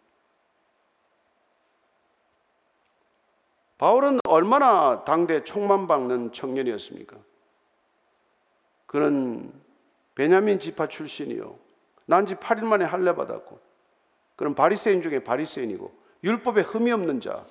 [3.79, 7.17] 바울은 얼마나 당대 총만 박는 청년이었습니까?
[8.87, 9.53] 그는
[10.15, 11.59] 베냐민 지파 출신이요.
[12.07, 13.59] 난지 8일 만에 할례 받았고,
[14.37, 17.45] 그는 바리새인 중에 바리새인이고 율법에 흠이 없는 자.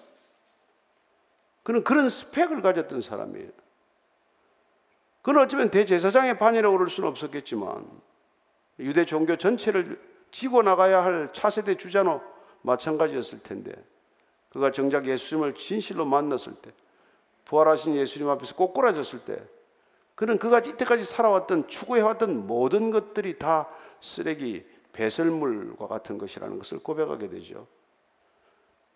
[1.64, 3.50] 그는 그런 스펙을 가졌던 사람이에요.
[5.22, 7.90] 그는 어쩌면 대제사장의 반이라고 그럴 수는 없었겠지만
[8.80, 9.90] 유대 종교 전체를
[10.32, 12.22] 지고 나가야 할 차세대 주자노
[12.62, 13.72] 마찬가지였을 텐데
[14.54, 16.72] 그가 정작 예수님을 진실로 만났을 때,
[17.46, 19.42] 부활하신 예수님 앞에서 꼬꾸라졌을 때,
[20.14, 23.68] 그는 그가 이때까지 살아왔던 추구해왔던 모든 것들이 다
[24.00, 27.68] 쓰레기, 배설물과 같은 것이라는 것을 고백하게 되죠.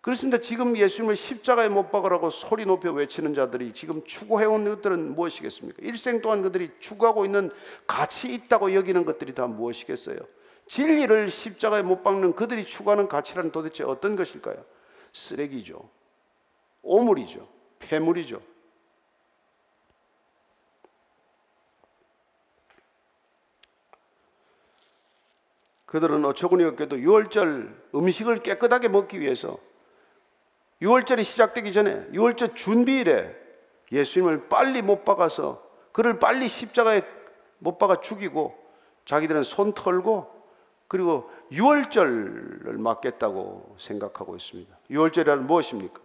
[0.00, 0.38] 그렇습니다.
[0.38, 5.78] 지금 예수님을 십자가에 못 박으라고 소리 높여 외치는 자들이 지금 추구해온 것들은 무엇이겠습니까?
[5.82, 7.50] 일생 동안 그들이 추구하고 있는
[7.84, 10.18] 가치 있다고 여기는 것들이 다 무엇이겠어요?
[10.68, 14.64] 진리를 십자가에 못 박는 그들이 추구하는 가치란 도대체 어떤 것일까요?
[15.12, 15.88] 쓰레기죠.
[16.82, 17.48] 오물이죠.
[17.78, 18.40] 폐물이죠.
[25.86, 29.58] 그들은 어처구니 없게도 6월절 음식을 깨끗하게 먹기 위해서
[30.82, 33.34] 6월절이 시작되기 전에 6월절 준비일에
[33.90, 37.02] 예수님을 빨리 못 박아서 그를 빨리 십자가에
[37.58, 38.56] 못 박아 죽이고
[39.06, 40.37] 자기들은 손 털고
[40.88, 44.76] 그리고 유월절을 맞겠다고 생각하고 있습니다.
[44.90, 46.00] 유월절이란 무엇입니까?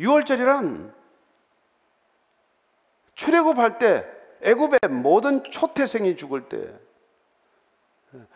[0.00, 0.92] 유월절이란
[3.14, 4.06] 출애굽할 때
[4.42, 6.74] 애굽의 모든 초태생이 죽을 때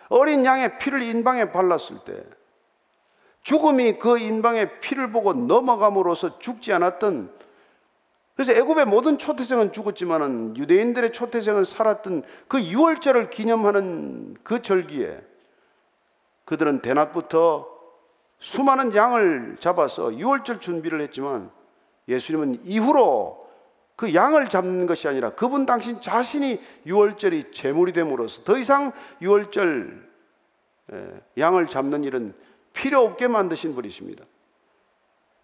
[0.09, 2.25] 어린 양의 피를 인방에 발랐을 때
[3.43, 7.35] 죽음이 그 인방의 피를 보고 넘어감으로써 죽지 않았던
[8.37, 15.34] 그래서 애굽의 모든 초태생은 죽었지만은 유대인들의 초태생은 살았던 그 유월절을 기념하는 그 절기에
[16.45, 17.68] 그들은 대낮부터
[18.38, 21.51] 수많은 양을 잡아서 유월절 준비를 했지만
[22.09, 23.45] 예수님은 이후로
[23.97, 28.92] 그 양을 잡는 것이 아니라 그분 당신 자신이 유월절이 제물이 됨으로써 더 이상
[29.22, 30.11] 유월절
[31.38, 32.34] 양을 잡는 일은
[32.72, 34.24] 필요 없게 만드신 분이십니다.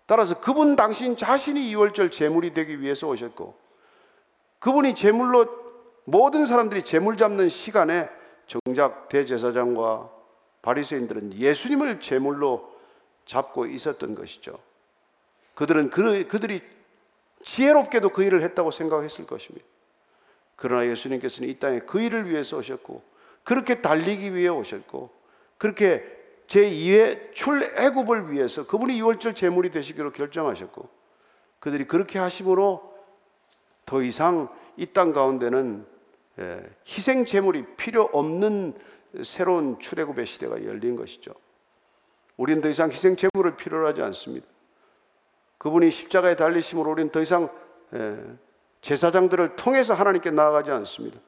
[0.06, 3.54] 따라서 그분 당신 자신이 유월절 제물이 되기 위해서 오셨고
[4.58, 5.46] 그분이 제물로
[6.04, 8.10] 모든 사람들이 제물 잡는 시간에
[8.46, 10.19] 정작 대제사장과
[10.62, 12.78] 바리새인들은 예수님을 제물로
[13.24, 14.58] 잡고 있었던 것이죠.
[15.54, 16.62] 그들은 그, 그들이
[17.42, 19.66] 지혜롭게도 그 일을 했다고 생각했을 것입니다.
[20.56, 23.02] 그러나 예수님께서는 이 땅에 그 일을 위해서 오셨고
[23.44, 25.10] 그렇게 달리기 위해 오셨고
[25.56, 26.04] 그렇게
[26.48, 30.88] 제2의 출애굽을 위해서 그분이 유월절 제물이 되시기로 결정하셨고
[31.60, 32.94] 그들이 그렇게 하심으로
[33.86, 35.86] 더 이상 이 땅 가운데는
[36.38, 38.74] 예, 희생 제물이 필요 없는
[39.22, 41.32] 새로운 출애굽의 시대가 열린 것이죠.
[42.36, 44.46] 우리는 더 이상 희생 제물을 필요로 하지 않습니다.
[45.58, 47.48] 그분이 십자가에 달리심으로 우리는 더 이상
[47.94, 48.16] 예,
[48.80, 51.18] 제사장들을 통해서 하나님께 나아가지 않습니다.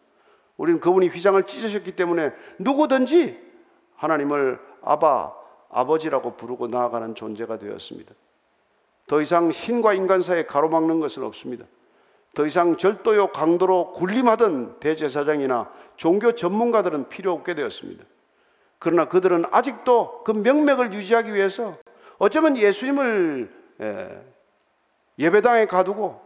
[0.56, 3.38] 우리는 그분이 휘장을 찢으셨기 때문에 누구든지
[3.96, 5.34] 하나님을 아바,
[5.70, 8.14] 아버지라고 부르고 나아가는 존재가 되었습니다.
[9.06, 11.66] 더 이상 신과 인간 사이에 가로막는 것은 없습니다.
[12.34, 18.04] 더 이상 절도요 강도로 군림하던 대제사장이나 종교 전문가들은 필요 없게 되었습니다.
[18.78, 21.76] 그러나 그들은 아직도 그 명맥을 유지하기 위해서
[22.18, 23.50] 어쩌면 예수님을
[25.18, 26.20] 예배당에 가두고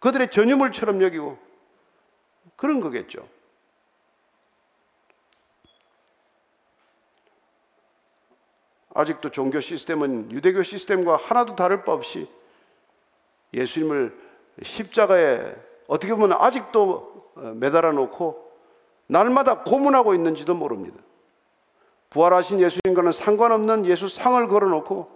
[0.00, 1.38] 그들의 전유물처럼 여기고
[2.56, 3.28] 그런 거겠죠.
[8.94, 12.28] 아직도 종교 시스템은 유대교 시스템과 하나도 다를 바 없이
[13.54, 15.54] 예수님을 십자가에
[15.86, 18.52] 어떻게 보면 아직도 어, 매달아 놓고
[19.06, 20.98] 날마다 고문하고 있는지도 모릅니다.
[22.10, 25.08] 부활하신 예수님과는 상관없는 예수 상을 걸어 놓고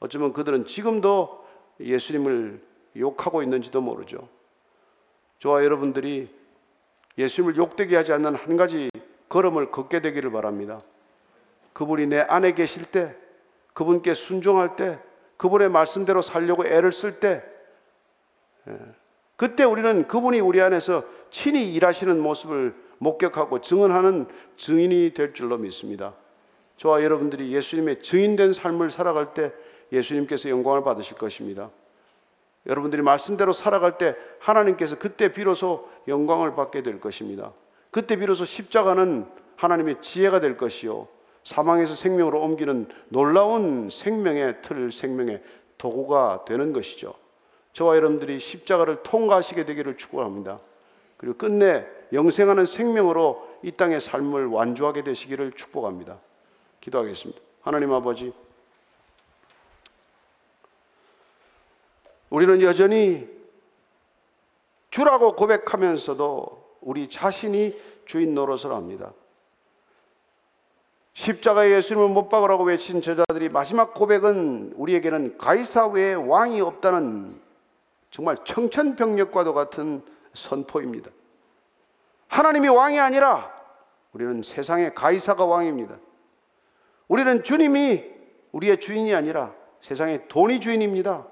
[0.00, 1.44] 어쩌면 그들은 지금도
[1.80, 2.62] 예수님을
[2.96, 4.28] 욕하고 있는지도 모르죠.
[5.38, 6.28] 저와 여러분들이
[7.16, 8.90] 예수님을 욕되게 하지 않는 한 가지
[9.28, 10.80] 걸음을 걷게 되기를 바랍니다.
[11.72, 13.14] 그분이 내 안에 계실 때,
[13.72, 14.98] 그분께 순종할 때,
[15.36, 17.59] 그분의 말씀대로 살려고 애를 쓸 때, 예,
[19.36, 26.14] 그때 우리는 그분이 우리 안에서 친히 일하시는 모습을 목격하고 증언하는 증인이 될 줄로 믿습니다.
[26.76, 29.52] 저와 여러분들이 예수님의 증인된 삶을 살아갈 때
[29.92, 31.70] 예수님께서 영광을 받으실 것입니다.
[32.66, 37.52] 여러분들이 말씀대로 살아갈 때 하나님께서 그때 비로소 영광을 받게 될 것입니다.
[37.90, 41.08] 그때 비로소 십자가는 하나님의 지혜가 될 것이요.
[41.44, 45.42] 사망에서 생명으로 옮기는 놀라운 생명의 틀, 생명의
[45.78, 47.14] 도구가 되는 것이죠.
[47.72, 50.58] 저와 여러분들이 십자가를 통과하시게 되기를 축원합니다.
[51.16, 56.18] 그리고 끝내 영생하는 생명으로 이 땅의 삶을 완주하게 되시기를 축복합니다.
[56.80, 57.40] 기도하겠습니다.
[57.60, 58.32] 하나님 아버지,
[62.30, 63.28] 우리는 여전히
[64.90, 69.12] 주라고 고백하면서도 우리 자신이 주인 노릇을 합니다.
[71.12, 77.38] 십자가에 예수님을 못 박으라고 외친 제자들이 마지막 고백은 우리에게는 가이사 외에 왕이 없다는
[78.10, 80.02] 정말 청천벽력과도 같은
[80.34, 81.10] 선포입니다.
[82.28, 83.52] 하나님이 왕이 아니라
[84.12, 85.98] 우리는 세상의 가이사가 왕입니다.
[87.08, 88.04] 우리는 주님이
[88.52, 91.26] 우리의 주인이 아니라 세상의 돈이 주인입니다.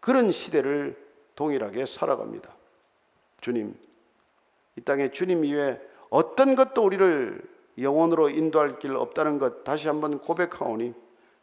[0.00, 0.96] 그런 시대를
[1.34, 2.54] 동일하게 살아갑니다.
[3.40, 3.74] 주님,
[4.76, 5.80] 이 땅에 주님 이외에
[6.10, 7.42] 어떤 것도 우리를
[7.78, 10.94] 영원으로 인도할 길 없다는 것 다시 한번 고백하오니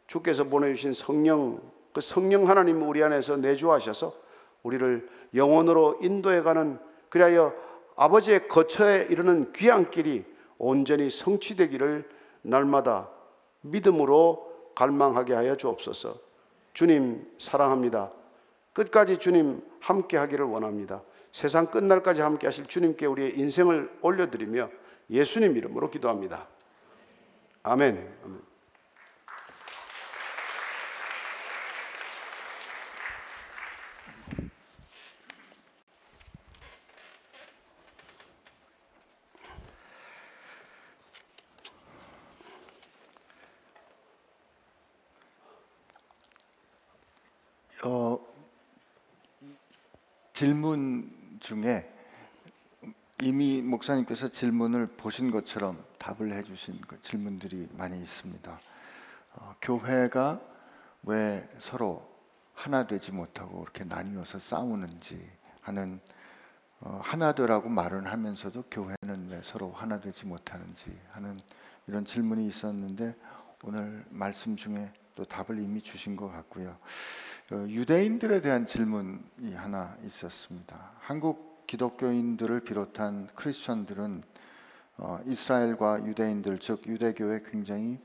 [0.06, 1.60] 주께서 보내주신 성령
[1.98, 4.14] 그 성령 하나님 우리 안에서 내주하셔서
[4.62, 6.78] 우리를 영원으로 인도해가는
[7.08, 7.52] 그리하여
[7.96, 10.24] 아버지의 거처에 이르는 귀한 길이
[10.58, 12.08] 온전히 성취되기를
[12.42, 13.10] 날마다
[13.62, 16.20] 믿음으로 갈망하게 하여 주옵소서.
[16.72, 18.12] 주님 사랑합니다.
[18.74, 21.02] 끝까지 주님 함께 하기를 원합니다.
[21.32, 24.70] 세상 끝날까지 함께 하실 주님께 우리의 인생을 올려드리며
[25.10, 26.46] 예수님 이름으로 기도합니다.
[27.64, 28.18] 아멘.
[28.24, 28.48] 아멘.
[47.84, 48.18] 어,
[50.38, 51.10] 질문
[51.40, 51.92] 중에
[53.22, 58.60] 이미 목사님께서 질문을 보신 것처럼 답을 해주신 그 질문들이 많이 있습니다.
[59.34, 60.40] 어, 교회가
[61.02, 62.08] 왜 서로
[62.54, 65.28] 하나 되지 못하고 이렇게 나뉘어서 싸우는지
[65.60, 65.98] 하는
[66.82, 71.36] 어, 하나 되라고 말은 하면서도 교회는 왜 서로 하나 되지 못하는지 하는
[71.88, 73.16] 이런 질문이 있었는데
[73.64, 76.78] 오늘 말씀 중에 또 답을 이미 주신 것 같고요.
[77.50, 80.92] 어, 유대인들에 대한 질문이 하나 있었습니다.
[80.98, 84.22] 한국 기독교인들을 비롯한 크리스천들은
[84.98, 87.98] 어, 이스라엘과 유대인들 즉 유대교에 굉장히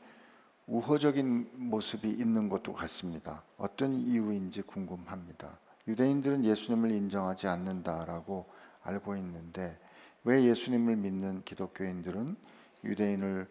[0.65, 3.43] 우호적인 모습이 있는 것도 같습니다.
[3.57, 5.59] 어떤 이유인지 궁금합니다.
[5.89, 8.45] 유대인들은 예수님을 인정하지 않는다라고
[8.83, 9.77] 알고 있는데
[10.23, 12.37] 왜 예수님을 믿는 기독교인들은
[12.85, 13.47] 유대인을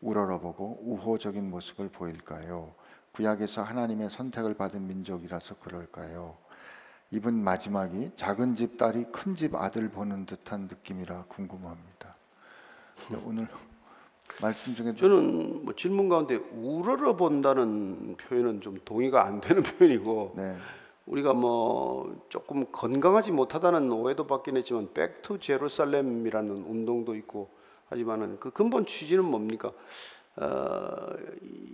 [0.00, 2.74] 우러러보고 우호적인 모습을 보일까요?
[3.16, 6.36] 구약에서 하나님의 선택을 받은 민족이라서 그럴까요?
[7.10, 12.14] 이분 마지막이 작은 집 딸이 큰 집 아들 보는 듯한 느낌이라 궁금합니다.
[13.24, 13.48] 오늘
[14.42, 20.56] 말씀 중에 저는 뭐 질문 가운데 우러러 본다는 표현은 좀 동의가 안 되는 표현이고 네,
[21.06, 27.48] 우리가 뭐 조금 건강하지 못하다는 오해도 받긴 했지만 백투 제루살렘이라는 운동도 있고
[27.88, 29.72] 하지만은 그 근본 취지는 뭡니까?
[30.36, 31.14] 어,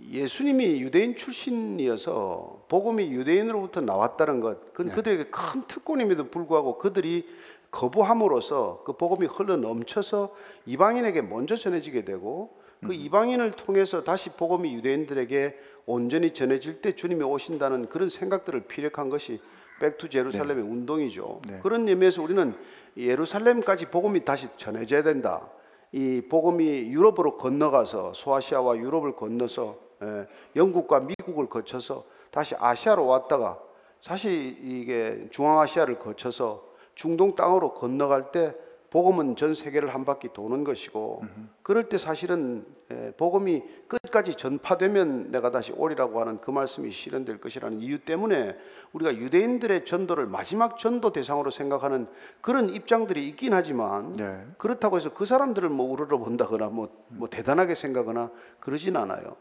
[0.09, 4.95] 예수님이 유대인 출신이어서 복음이 유대인으로부터 나왔다는 것, 그건 네.
[4.95, 7.23] 그들에게 큰 특권임에도 불구하고 그들이
[7.71, 10.33] 거부함으로써 그 복음이 흘러 넘쳐서
[10.65, 12.55] 이방인에게 먼저 전해지게 되고
[12.85, 19.39] 그 이방인을 통해서 다시 복음이 유대인들에게 온전히 전해질 때 주님이 오신다는 그런 생각들을 피력한 것이
[19.79, 21.41] 백투 제루살렘의 운동이죠.
[21.47, 21.59] 네.
[21.63, 22.53] 그런 의미에서 우리는
[22.95, 25.49] 예루살렘까지 복음이 다시 전해져야 된다.
[25.93, 33.59] 이 복음이 유럽으로 건너가서 소아시아와 유럽을 건너서 예, 영국과 미국을 거쳐서 다시 아시아로 왔다가
[34.01, 36.65] 사실 이게 중앙아시아를 거쳐서
[36.95, 38.55] 중동 땅으로 건너갈 때
[38.93, 41.23] 복음은 전 세계를 한 바퀴 도는 것이고
[41.63, 47.81] 그럴 때 사실은 예, 복음이 끝까지 전파되면 내가 다시 오리라고 하는 그 말씀이 실현될 것이라는
[47.81, 48.55] 이유 때문에
[48.91, 52.05] 우리가 유대인들의 전도를 마지막 전도 대상으로 생각하는
[52.41, 54.45] 그런 입장들이 있긴 하지만 네.
[54.59, 58.29] 그렇다고 해서 그 사람들을 뭐 우러러 본다거나 뭐, 뭐 대단하게 생각하거나
[58.59, 59.37] 그러진 않아요.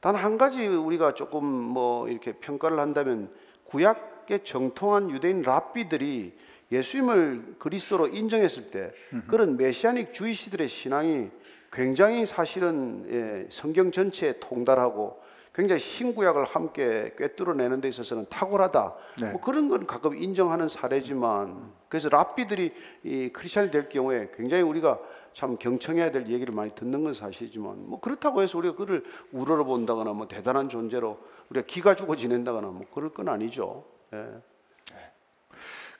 [0.00, 3.30] 단 한 가지 우리가 조금 뭐 이렇게 평가를 한다면
[3.66, 6.36] 구약의 정통한 유대인 랍비들이
[6.72, 8.90] 예수님을 그리스도로 인정했을 때
[9.28, 11.30] 그런 메시아닉 주의시들의 신앙이
[11.72, 15.20] 굉장히 사실은 예, 성경 전체에 통달하고
[15.54, 18.94] 굉장히 신구약을 함께 꿰뚫어내는 데 있어서는 탁월하다.
[19.20, 19.30] 네.
[19.32, 24.98] 뭐 그런 건 가끔 인정하는 사례지만 그래서 랍비들이 이 크리스천이 될 경우에 굉장히 우리가
[25.32, 30.12] 참 경청해야 될 얘기를 많이 듣는 건 사실이지만 뭐 그렇다고 해서 우리가 그를 우러러 본다거나
[30.12, 31.18] 뭐 대단한 존재로
[31.50, 33.84] 우리가 기가 죽어 지낸다거나 뭐 그럴 건 아니죠.
[34.12, 34.26] 예.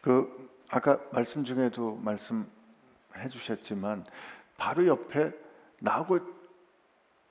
[0.00, 4.04] 그 아까 말씀 중에도 말씀해 주셨지만
[4.56, 5.32] 바로 옆에
[5.80, 6.18] 나하고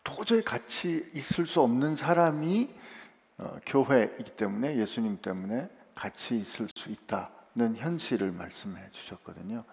[0.03, 2.69] 도저히 같이 있을 수 없는 사람이
[3.37, 9.65] 어, 교회이기 때문에 예수님 때문에 같이 있을 수 있다는 현실을 말씀해 주셨거든요.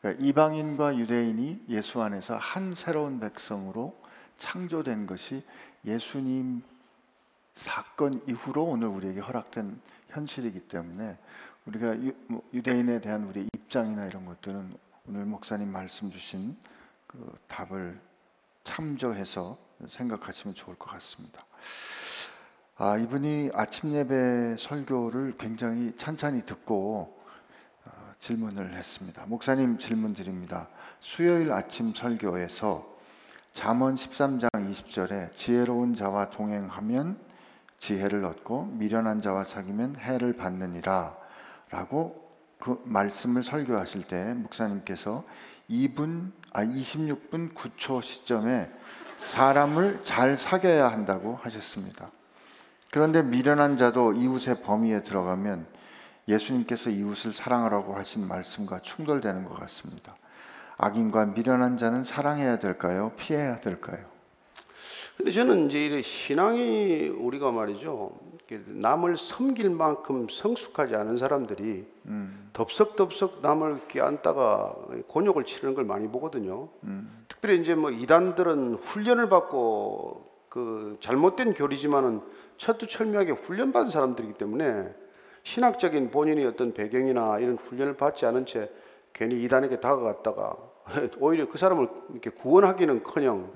[0.00, 3.98] 그러니까 이방인과 유대인이 예수 안에서 한 새로운 백성으로
[4.38, 5.42] 창조된 것이
[5.84, 6.62] 예수님
[7.54, 11.16] 사건 이후로 오늘 우리에게 허락된 현실이기 때문에
[11.66, 14.76] 우리가 유, 뭐 유대인에 대한 우리 입장이나 이런 것들은
[15.08, 16.56] 오늘 목사님 말씀 주신
[17.06, 18.00] 그 답을
[18.64, 21.44] 참조해서 생각하시면 좋을 것 같습니다.
[22.76, 27.18] 아 이분이 아침 예배 설교를 굉장히 찬찬히 듣고
[27.84, 29.26] 어, 질문을 했습니다.
[29.26, 30.68] 목사님 질문 드립니다.
[31.00, 32.96] 수요일 아침 설교에서
[33.52, 37.18] 잠언 13장 20절에 지혜로운 자와 동행하면
[37.78, 41.25] 지혜를 얻고 미련한 자와 사귀면 해를 받느니라
[41.70, 42.26] 라고
[42.58, 45.24] 그 말씀을 설교하실 때 목사님께서
[45.70, 48.70] 2분 아 26분 9초 시점에
[49.18, 52.10] 사람을 잘 사귀어야 한다고 하셨습니다.
[52.90, 55.66] 그런데 미련한 자도 이웃의 범위에 들어가면
[56.28, 60.16] 예수님께서 이웃을 사랑하라고 하신 말씀과 충돌되는 것 같습니다.
[60.78, 63.12] 악인과 미련한 자는 사랑해야 될까요?
[63.16, 64.04] 피해야 될까요?
[65.16, 68.12] 근데 저는 이제 이 신앙이 우리가 말이죠.
[68.48, 71.84] 남을 섬길 만큼 성숙하지 않은 사람들이
[72.52, 74.74] 덥석덥석 남을 끼안다가
[75.08, 76.68] 곤욕을 치르는 걸 많이 보거든요.
[77.28, 82.20] 특별히 이제 뭐 이단들은 훈련을 받고 그 잘못된 교리지만은
[82.56, 84.94] 철두철미하게 훈련받은 사람들이기 때문에
[85.42, 88.70] 신학적인 본인의 어떤 배경이나 이런 훈련을 받지 않은 채
[89.12, 90.56] 괜히 이단에게 다가갔다가
[91.18, 93.50] 오히려 그 사람을 이렇게 구원하기는커녕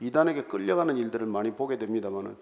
[0.00, 2.36] 이단에게 끌려가는 일들을 많이 보게 됩니다만은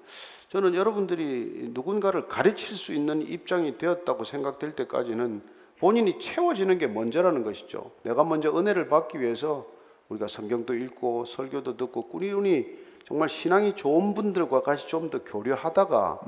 [0.51, 5.43] 저는 여러분들이 누군가를 가르칠 수 있는 입장이 되었다고 생각될 때까지는
[5.79, 7.91] 본인이 채워지는 게 먼저라는 것이죠.
[8.03, 9.67] 내가 먼저 은혜를 받기 위해서
[10.09, 12.67] 우리가 성경도 읽고 설교도 듣고 꾸준히
[13.05, 16.21] 정말 신앙이 좋은 분들과 같이 좀 더 교류하다가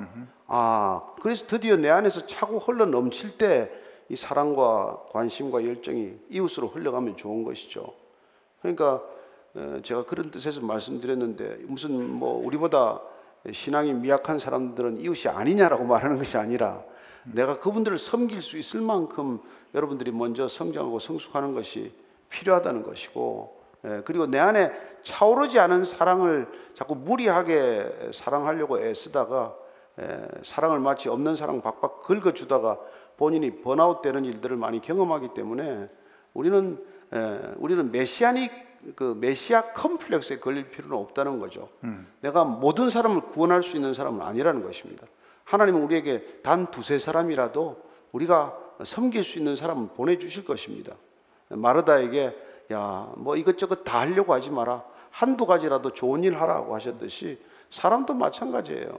[0.46, 7.16] 아 그래서 드디어 내 안에서 차고 흘러 넘칠 때 이 사랑과 관심과 열정이 이웃으로 흘러가면
[7.16, 7.94] 좋은 것이죠.
[8.64, 9.02] 그러니까
[9.54, 12.98] 어, 제가 그런 뜻에서 말씀드렸는데 무슨 뭐 우리보다
[13.52, 16.82] 신앙이 미약한 사람들은 이웃이 아니냐라고 말하는 것이 아니라
[17.24, 19.38] 내가 그분들을 섬길 수 있을 만큼
[19.74, 21.92] 여러분들이 먼저 성장하고 성숙하는 것이
[22.30, 29.54] 필요하다는 것이고 예, 그리고 내 안에 차오르지 않은 사랑을 자꾸 무리하게 사랑하려고 애쓰다가
[30.00, 32.78] 예, 사랑을 마치 없는 사랑 박박 긁어주다가
[33.18, 35.90] 본인이 번아웃 되는 일들을 많이 경험하기 때문에
[36.32, 36.93] 우리는 예,
[37.56, 38.52] 우리는 메시아닉
[38.96, 41.68] 그 메시아 컴플렉스에 걸릴 필요는 없다는 거죠.
[42.20, 45.06] 내가 모든 사람을 구원할 수 있는 사람은 아니라는 것입니다.
[45.44, 50.94] 하나님은 우리에게 단 두세 사람이라도 우리가 섬길 수 있는 사람을 보내주실 것입니다.
[51.48, 52.36] 마르다에게
[52.72, 57.38] 야 뭐 이것저것 다 하려고 하지 마라 한두 가지라도 좋은 일 하라고 하셨듯이
[57.70, 58.98] 사람도 마찬가지예요.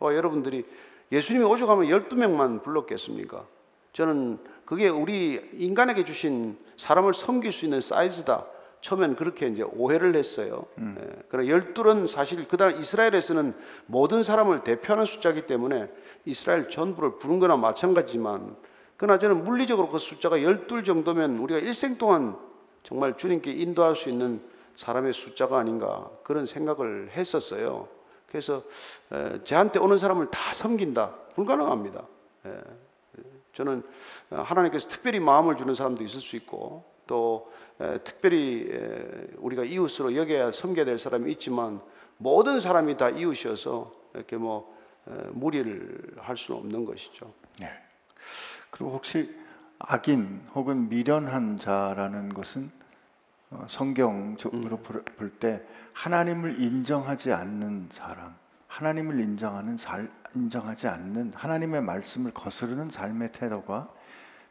[0.00, 0.64] 어, 여러분들이
[1.10, 3.44] 예수님이 오죽하면 12명만 불렀겠습니까?
[3.92, 4.38] 저는
[4.68, 8.44] 그게 우리 인간에게 주신 사람을 섬길 수 있는 사이즈다.
[8.82, 10.66] 처음엔 그렇게 이제 오해를 했어요.
[10.78, 13.54] 예, 그러나 열둘은 사실 그다음 이스라엘에서는
[13.86, 15.88] 모든 사람을 대표하는 숫자이기 때문에
[16.26, 18.56] 이스라엘 전부를 부른 거나 마찬가지지만
[18.98, 22.36] 그러나 저는 물리적으로 그 숫자가 열둘 정도면 우리가 일생 동안
[22.82, 24.42] 정말 주님께 인도할 수 있는
[24.76, 27.88] 사람의 숫자가 아닌가 그런 생각을 했었어요.
[28.26, 28.62] 그래서
[29.12, 32.02] 에, 저한테 오는 사람을 다 섬긴다 불가능합니다.
[32.48, 32.87] 예.
[33.58, 33.82] 저는
[34.30, 40.52] 하나님께서 특별히 마음을 주는 사람도 있을 수 있고 또 에, 특별히 에, 우리가 이웃으로 여겨야
[40.52, 41.80] 섬겨야 될 사람이 있지만
[42.18, 44.78] 모든 사람이 다 이웃이어서 이렇게 뭐
[45.08, 47.32] 에, 무리를 할 수는 없는 것이죠.
[47.58, 47.72] 네.
[48.70, 49.34] 그리고 혹시
[49.80, 52.70] 악인 혹은 미련한 자라는 것은
[53.50, 54.76] 어, 성경적으로
[55.16, 55.62] 볼때
[55.94, 58.36] 하나님을 인정하지 않는 사람,
[58.68, 63.88] 하나님을 인정하는 살, 인정하지 않는 하나님의 말씀을 거스르는 삶의 태도가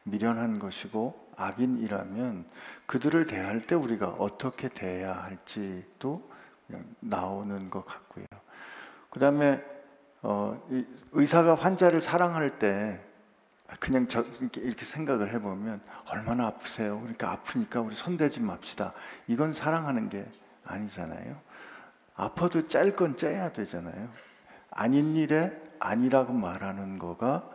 [0.04, 2.46] 미련한 것이고 악인이라면
[2.86, 6.30] 그들을 대할 때 우리가 어떻게 대해야 할지도
[7.00, 8.26] 나오는 것 같고요.
[9.10, 9.64] 그 다음에
[10.22, 13.00] 어, 이 의사가 환자를 사랑할 때
[13.80, 17.00] 그냥 저 이렇게, 이렇게 생각을 해보면 얼마나 아프세요.
[17.00, 18.94] 그러니까 아프니까 우리 손대지 맙시다.
[19.28, 20.26] 이건 사랑하는 게
[20.66, 21.40] 아니잖아요.
[22.16, 24.10] 아파도 짤 건 째야 되잖아요.
[24.72, 27.50] 아닌 일에 아니라고 말하는 거가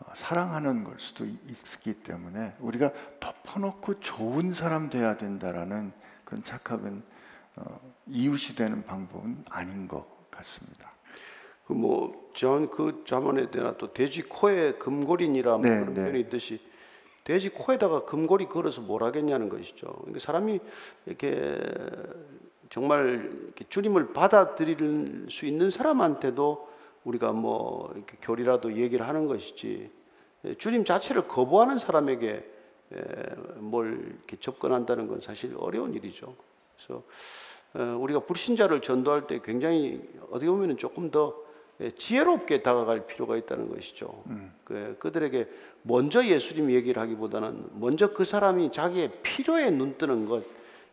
[0.00, 5.92] 어, 사랑하는 걸 수도 있기 때문에 우리가 덮어놓고 좋은 사람 돼야 된다라는
[6.24, 7.02] 그런 착각은
[7.56, 10.92] 어, 이웃이 되는 방법은 아닌 것 같습니다.
[11.66, 16.02] 그뭐전그 자문에 대나 또 돼지 코에 금고리니라 뭐 네, 그런 네.
[16.02, 16.60] 표현이 있듯이
[17.24, 19.86] 돼지 코에다가 금고리 걸어서 뭘 하겠냐는 것이죠.
[19.86, 20.60] 그러니까 사람이
[21.04, 21.60] 이렇게
[22.70, 26.68] 정말 이렇게 주님을 받아들일 수 있는 사람한테도
[27.08, 29.84] 우리가 뭐 이렇게 교리라도 얘기를 하는 것이지
[30.44, 32.44] 예, 주님 자체를 거부하는 사람에게
[32.92, 36.34] 에, 뭘 이렇게 접근한다는 건 사실 어려운 일이죠.
[36.76, 37.02] 그래서
[37.74, 40.00] 어, 우리가 불신자를 전도할 때 굉장히
[40.30, 41.34] 어떻게 보면 조금 더
[41.80, 44.22] 예, 지혜롭게 다가갈 필요가 있다는 것이죠.
[44.64, 45.48] 그, 그들에게
[45.82, 50.42] 먼저 예수님 얘기를 하기보다는 먼저 그 사람이 자기의 필요에 눈 뜨는 것,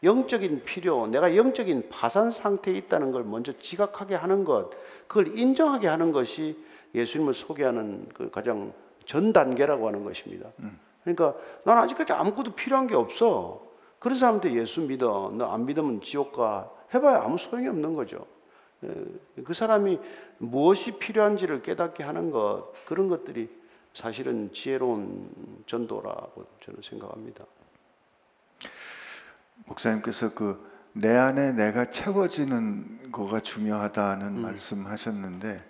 [0.04, 4.72] 영적인 필요, 내가 영적인 파산 상태에 있다는 걸 먼저 지각하게 하는 것,
[5.08, 6.58] 그걸 인정하게 하는 것이
[6.93, 8.74] 예수님을 소개하는 그 가장
[9.06, 10.50] 전 단계라고 하는 것입니다.
[11.04, 13.62] 그러니까 난 아직까지 아무것도 필요한 게 없어.
[14.00, 15.32] 그런 사람한테 예수 믿어.
[15.36, 16.72] 너 안 믿으면 지옥 가.
[16.93, 18.26] 해봐야 아무 소용이 없는 거죠.
[18.84, 20.00] 예, 그 사람이
[20.38, 23.50] 무엇이 필요한지를 깨닫게 하는 것 그런 것들이
[23.93, 25.30] 사실은 지혜로운
[25.66, 27.46] 전도라고 저는 생각합니다.
[29.66, 34.41] 목사님께서 그 내 안에 내가 채워지는 거가 중요하다는 음.
[34.43, 35.62] 말씀하셨는데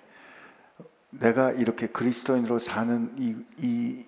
[1.09, 4.05] 내가 이렇게 그리스도인으로 사는 이 이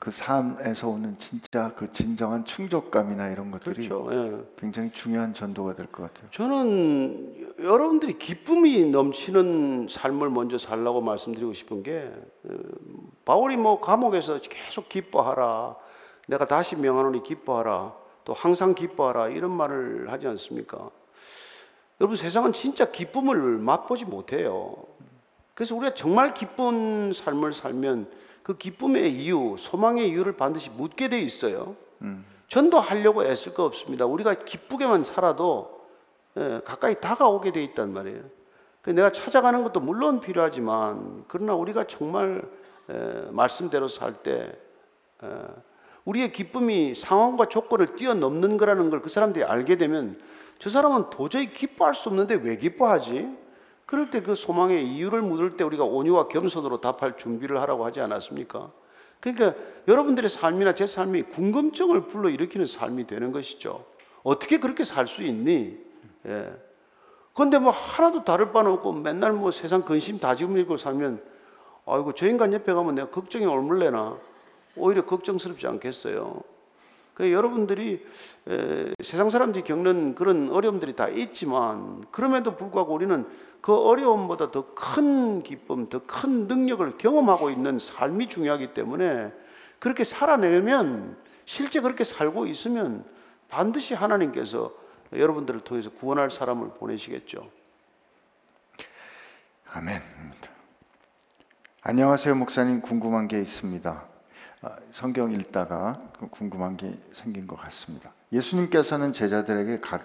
[0.00, 4.08] 그 삶에서 오는 진짜 그 진정한 충족감이나 이런 것들이 그렇죠.
[4.10, 4.42] 예.
[4.58, 6.30] 굉장히 중요한 전도가 될 것 같아요.
[6.30, 12.10] 저는 여러분들이 기쁨이 넘치는 삶을 먼저 살라고 말씀드리고 싶은 게
[12.44, 12.54] 어,
[13.26, 15.76] 바울이 뭐 감옥에서 계속 기뻐하라
[16.28, 17.99] 내가 다시 명하노니 기뻐하라
[18.30, 20.88] 또 항상 기뻐하라 이런 말을 하지 않습니까?
[22.00, 24.76] 여러분 세상은 진짜 기쁨을 맛보지 못해요.
[25.52, 28.08] 그래서 우리가 정말 기쁜 삶을 살면
[28.44, 31.74] 그 기쁨의 이유, 소망의 이유를 반드시 묻게 돼 있어요.
[32.46, 34.06] 전도하려고 애쓸 거 없습니다.
[34.06, 35.80] 우리가 기쁘게만 살아도
[36.36, 38.22] 예, 가까이 다가오게 돼 있단 말이에요.
[38.80, 42.48] 그 내가 찾아가는 것도 물론 필요하지만 그러나 우리가 정말
[42.88, 44.56] 에, 말씀대로 살 때
[46.04, 50.18] 우리의 기쁨이 상황과 조건을 뛰어넘는 거라는 걸 그 사람들이 알게 되면
[50.58, 53.28] 저 사람은 도저히 기뻐할 수 없는데 왜 기뻐하지?
[53.86, 58.70] 그럴 때 그 소망의 이유를 묻을 때 우리가 온유와 겸손으로 답할 준비를 하라고 하지 않았습니까?
[59.20, 59.54] 그러니까
[59.88, 63.84] 여러분들의 삶이나 제 삶이 궁금증을 불러일으키는 삶이 되는 것이죠.
[64.22, 65.76] 어떻게 그렇게 살 수 있니?
[66.26, 66.52] 예.
[67.34, 71.22] 근데 뭐 하나도 다를 바는 없고 맨날 뭐 세상 근심 다 지금 일고 살면
[71.86, 74.16] 아이고 저 인간 옆에 가면 내가 걱정이 얼물래나
[74.76, 76.42] 오히려 걱정스럽지 않겠어요.
[77.14, 78.06] 그 여러분들이
[78.48, 83.26] 에, 세상 사람들이 겪는 그런 어려움들이 다 있지만 그럼에도 불구하고 우리는
[83.60, 89.32] 그 어려움보다 더 큰 기쁨, 더 큰 능력을 경험하고 있는 삶이 중요하기 때문에
[89.78, 93.04] 그렇게 살아내면 실제 그렇게 살고 있으면
[93.48, 94.72] 반드시 하나님께서
[95.12, 97.50] 여러분들을 통해서 구원할 사람을 보내시겠죠.
[99.72, 100.50] 아멘입니다.
[101.82, 102.80] 안녕하세요, 목사님.
[102.80, 104.09] 궁금한 게 있습니다.
[104.62, 108.12] 아, 성경 읽다가 그 궁금한 게 생긴 것 같습니다.
[108.32, 110.00] 예수님께서는 제자들에게 가,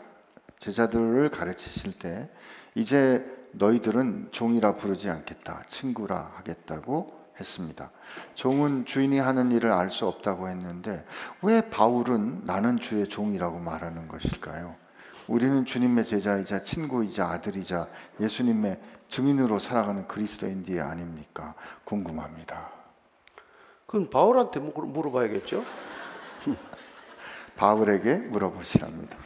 [0.60, 2.30] 제자들을 가르치실 때
[2.74, 7.92] 이제 너희들은 종이라 부르지 않겠다, 친구라 하겠다고 했습니다.
[8.34, 11.04] 종은 주인이 하는 일을 알 수 없다고 했는데
[11.42, 14.76] 왜 바울은 나는 주의 종이라고 말하는 것일까요?
[15.28, 17.88] 우리는 주님의 제자이자 친구이자 아들이자
[18.22, 18.80] 예수님의
[19.10, 21.56] 증인으로 살아가는 그리스도인디 아닙니까?
[21.84, 22.85] 궁금합니다.
[23.86, 25.64] 그럼 바울한테 물- 물어봐야겠죠?
[27.56, 29.18] 바울에게 물어보시랍니다.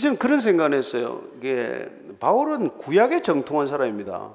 [0.00, 1.22] 저는 그런 생각을 했어요.
[1.38, 1.88] 이게
[2.20, 4.32] 바울은 구약에 정통한 사람입니다.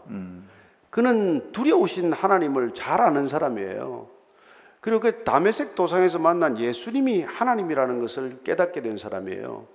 [0.90, 4.08] 그는 두려우신 하나님을 잘 아는 사람이에요.
[4.82, 9.66] 그리고 그 다메섹 도상에서 만난 예수님이 하나님이라는 것을 깨닫게 된 사람이에요.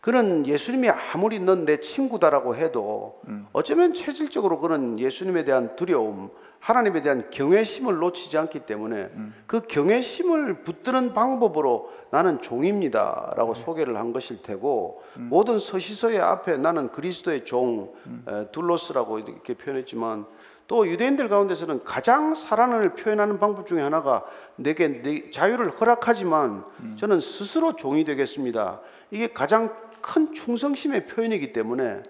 [0.00, 3.20] 그는 예수님이 아무리 넌 내 친구다라고 해도
[3.52, 6.30] 어쩌면 체질적으로 그는 예수님에 대한 두려움,
[6.60, 9.10] 하나님에 대한 경외심을 놓치지 않기 때문에
[9.46, 17.44] 그 경외심을 붙드는 방법으로 나는 종입니다라고 소개를 한 것일 테고 모든 서시서의 앞에 나는 그리스도의
[17.44, 17.92] 종
[18.28, 20.26] 에, 둘로스라고 이렇게 표현했지만
[20.66, 24.24] 또 유대인들 가운데서는 가장 사랑을 표현하는 방법 중에 하나가
[24.56, 26.64] 내게 내 자유를 허락하지만
[26.96, 28.80] 저는 스스로 종이 되겠습니다.
[29.10, 32.02] 이게 가장 큰 충성심의 표현이기 때문에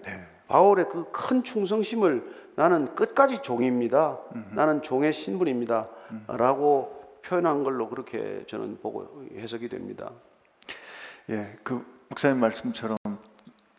[0.47, 4.19] 바울의 그 큰 충성심을 나는 끝까지 종입니다.
[4.51, 5.87] 나는 종의 신분입니다.
[6.27, 10.11] 라고 표현한 걸로 그렇게 저는 보고 해석이 됩니다.
[11.29, 12.97] 예, 그 목사님 말씀처럼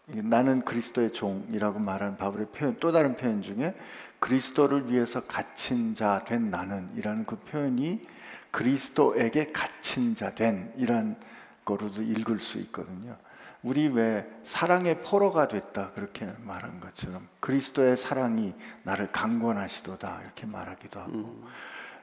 [0.06, 3.74] 나는 그리스도의 종이라고 말하는 바울의 표현 또 다른 표현 중에
[4.18, 8.00] 그리스도를 위해서 갇힌 자 된 나는이라는 그 표현이
[8.50, 11.20] 그리스도에게 갇힌 자 된이란
[11.66, 13.14] 거로도 읽을 수 있거든요.
[13.62, 18.54] 우리 왜 사랑의 포로가 됐다 그렇게 말한 것처럼 그리스도의 사랑이
[18.84, 21.44] 나를 강권하시도다 이렇게 말하기도 하고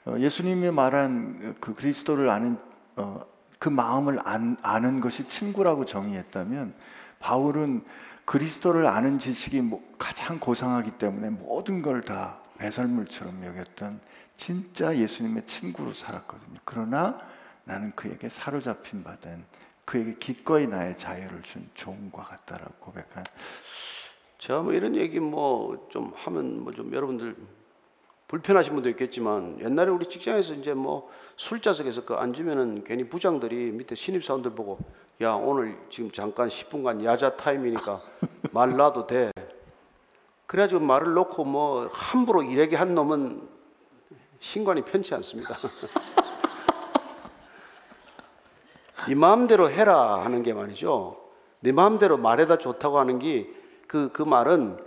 [0.06, 2.58] 어, 예수님이 말한 그 그리스도를 아는
[2.96, 3.20] 어,
[3.60, 6.76] 그 마음을 안, 아는 것이 친구라고 정의했다면
[7.20, 7.84] 바울은
[8.26, 14.00] 그리스도를 아는 지식이 뭐 가장 고상하기 때문에 모든 걸 다 배설물처럼 여겼던
[14.36, 16.60] 진짜 예수님의 친구로 살았거든요.
[16.66, 17.18] 그러나
[17.64, 19.44] 나는 그에게 사로잡힌 바된
[19.88, 23.24] 그에게 기꺼이 나의 자유를 준 종과 같다라고 고백한
[24.38, 27.36] 제가 뭐 이런 얘기 뭐 좀 하면 뭐 좀 여러분들
[28.28, 34.26] 불편하신 분도 있겠지만 옛날에 우리 직장에서 이제 뭐 술자석에서 그 앉으면은 괜히 부장들이 밑에 신입
[34.26, 34.78] 사원들 보고
[35.22, 38.02] 야 오늘 지금 잠깐 10분간 야자 타임이니까
[38.52, 39.32] 말 놔도 돼.
[40.46, 43.48] 그래가지고 말을 놓고 뭐 함부로 일하게 한 놈은
[44.42, 45.56] 신관이 편치 않습니다.
[49.08, 51.18] 네 마음대로 해라 하는 게 말이죠.
[51.60, 54.78] 네 마음대로 말해다 좋다고 하는 게그그 말은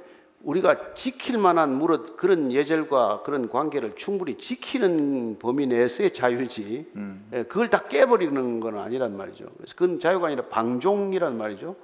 [0.43, 6.91] 우리가 지킬 만한 무릇 그런 예절과 그런 관계를 충분히 지키는 범위 내에서의 자유지.
[7.35, 9.47] 예, 그걸 다 깨버리는 건 아니란 말이죠.
[9.57, 11.77] 그래서 그건 자유가 아니라 방종이란 말이죠.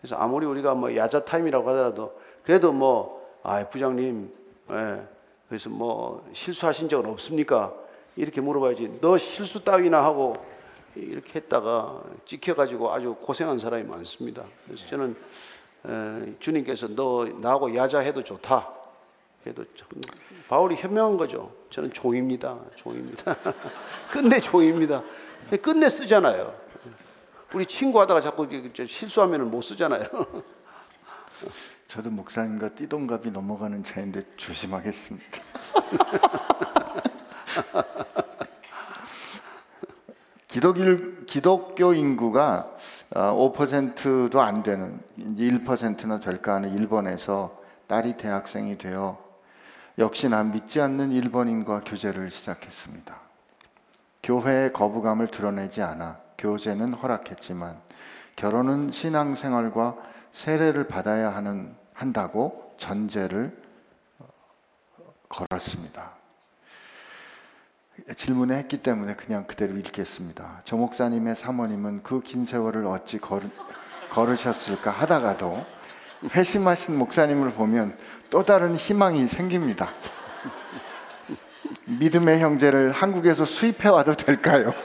[0.00, 4.30] 그래서 아무리 우리가 뭐 야자 타임이라고 하더라도 그래도 뭐 아, 부장님,
[4.72, 5.02] 예,
[5.48, 7.72] 그래서 뭐 실수하신 적은 없습니까?
[8.16, 8.98] 이렇게 물어봐야지.
[9.00, 10.36] 너 실수 따위나 하고
[10.94, 14.44] 이렇게 했다가 찍혀가지고 아주 고생한 사람이 많습니다.
[14.66, 15.16] 그래서 저는
[15.86, 18.68] 에, 주님께서 너 나하고 야자해도 좋다.
[19.42, 19.88] 그래도 참
[20.48, 21.52] 바울이 현명한 거죠.
[21.70, 22.58] 저는 종입니다.
[22.76, 23.36] 종입니다.
[24.12, 25.02] 끝내 종입니다.
[25.62, 26.54] 끝내 쓰잖아요.
[27.54, 30.06] 우리 친구 하다가 자꾸 이렇게 저 실수하면 못 쓰잖아요.
[31.88, 35.42] 저도 목사님과 띠동갑이 넘어가는 차인데 조심하겠습니다.
[40.50, 42.74] 기독일, 기독교 인구가
[43.10, 49.16] 5%도 안 되는 이제 1%나 될까 하는 일본에서 딸이 대학생이 되어
[49.96, 53.14] 역시나 믿지 않는 일본인과 교제를 시작했습니다.
[54.24, 57.80] 교회의 거부감을 드러내지 않아 교제는 허락했지만
[58.34, 59.96] 결혼은 신앙생활과
[60.32, 63.56] 세례를 받아야 하는 한다고 전제를
[65.28, 66.19] 걸었습니다.
[68.14, 70.62] 질문을 했기 때문에 그냥 그대로 읽겠습니다.
[70.64, 73.42] 조 목사님의 사모님은 그 긴 세월을 어찌 걸,
[74.10, 75.64] 걸으셨을까 하다가도
[76.34, 77.96] 회심하신 목사님을 보면
[78.30, 79.90] 또 다른 희망이 생깁니다.
[81.86, 84.72] 믿음의 형제를 한국에서 수입해 와도 될까요?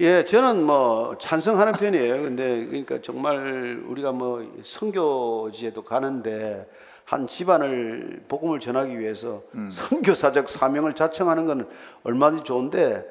[0.00, 2.22] 예, 저는 뭐 찬성하는 편이에요.
[2.22, 6.68] 근데 그러니까 정말 우리가 뭐 선교지에도 가는데
[7.06, 11.68] 한 집안을 복음을 전하기 위해서 선교사적 사명을 자청하는 건
[12.02, 13.08] 얼마든지 좋은데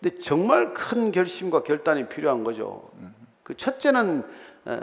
[0.00, 2.90] 근데 정말 큰 결심과 결단이 필요한 거죠.
[3.42, 4.22] 그 첫째는
[4.68, 4.76] 에,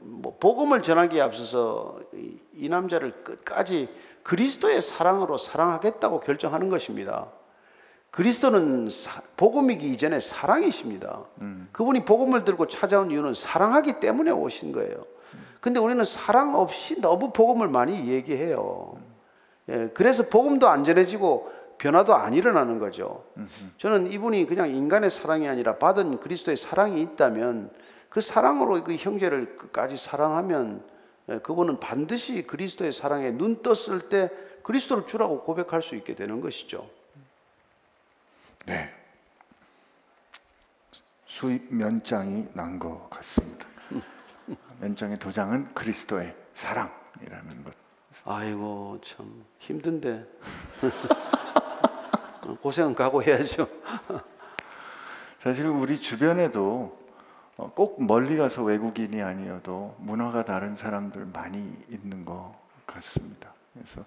[0.00, 3.88] 뭐 복음을 전하기에 앞서서 이, 이 남자를 끝까지
[4.22, 7.28] 그리스도의 사랑으로 사랑하겠다고 결정하는 것입니다.
[8.10, 11.24] 그리스도는 사- 복음이기 이전에 사랑이십니다.
[11.72, 15.06] 그분이 복음을 들고 찾아온 이유는 사랑하기 때문에 오신 거예요.
[15.60, 18.98] 근데 우리는 사랑 없이 너무 복음을 많이 얘기해요.
[19.68, 23.24] 예, 그래서 복음도 안 전해지고 변화도 안 일어나는 거죠.
[23.78, 27.70] 저는 이분이 그냥 인간의 사랑이 아니라 받은 그리스도의 사랑이 있다면
[28.08, 30.84] 그 사랑으로 그 형제를 끝까지 사랑하면
[31.28, 34.30] 예, 그분은 반드시 그리스도의 사랑에 눈 떴을 때
[34.62, 36.88] 그리스도를 주라고 고백할 수 있게 되는 것이죠.
[38.66, 38.90] 네.
[41.26, 43.66] 수입 면장이 난 것 같습니다.
[44.80, 47.74] 면장의 도장은 그리스도의 사랑이라는 것.
[48.24, 50.26] 아이고 참 힘든데
[52.62, 53.68] 고생은 가고 해야죠.
[55.38, 56.98] 사실 우리 주변에도
[57.56, 61.58] 어, 꼭 멀리 가서 외국인이 아니어도 문화가 다른 사람들 많이
[61.88, 62.54] 있는 것
[62.86, 63.52] 같습니다.
[63.74, 64.04] 그래서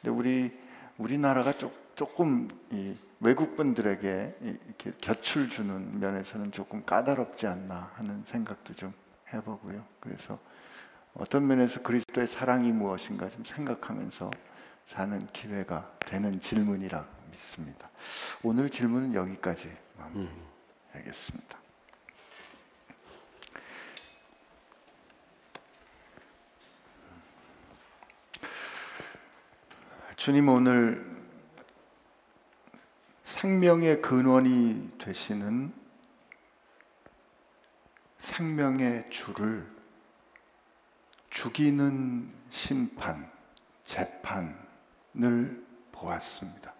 [0.00, 0.52] 근데 우리
[0.98, 8.22] 우리나라가 조, 조금 이 외국 분들에게 이- 이렇게 곁을 주는 면에서는 조금 까다롭지 않나 하는
[8.24, 8.92] 생각도 좀
[9.34, 9.84] 해보고요.
[10.00, 10.38] 그래서
[11.14, 14.30] 어떤 면에서 그리스도의 사랑이 무엇인가 좀 생각하면서
[14.86, 17.90] 사는 기회가 되는 질문이라 믿습니다.
[18.42, 21.58] 오늘 질문은 여기까지 마무리하겠습니다.
[30.16, 31.14] 주님 오늘
[33.24, 35.83] 생명의 근원이 되시는
[38.34, 39.64] 생명의 주를
[41.30, 43.30] 죽이는 심판,
[43.84, 46.74] 재판을 보았습니다.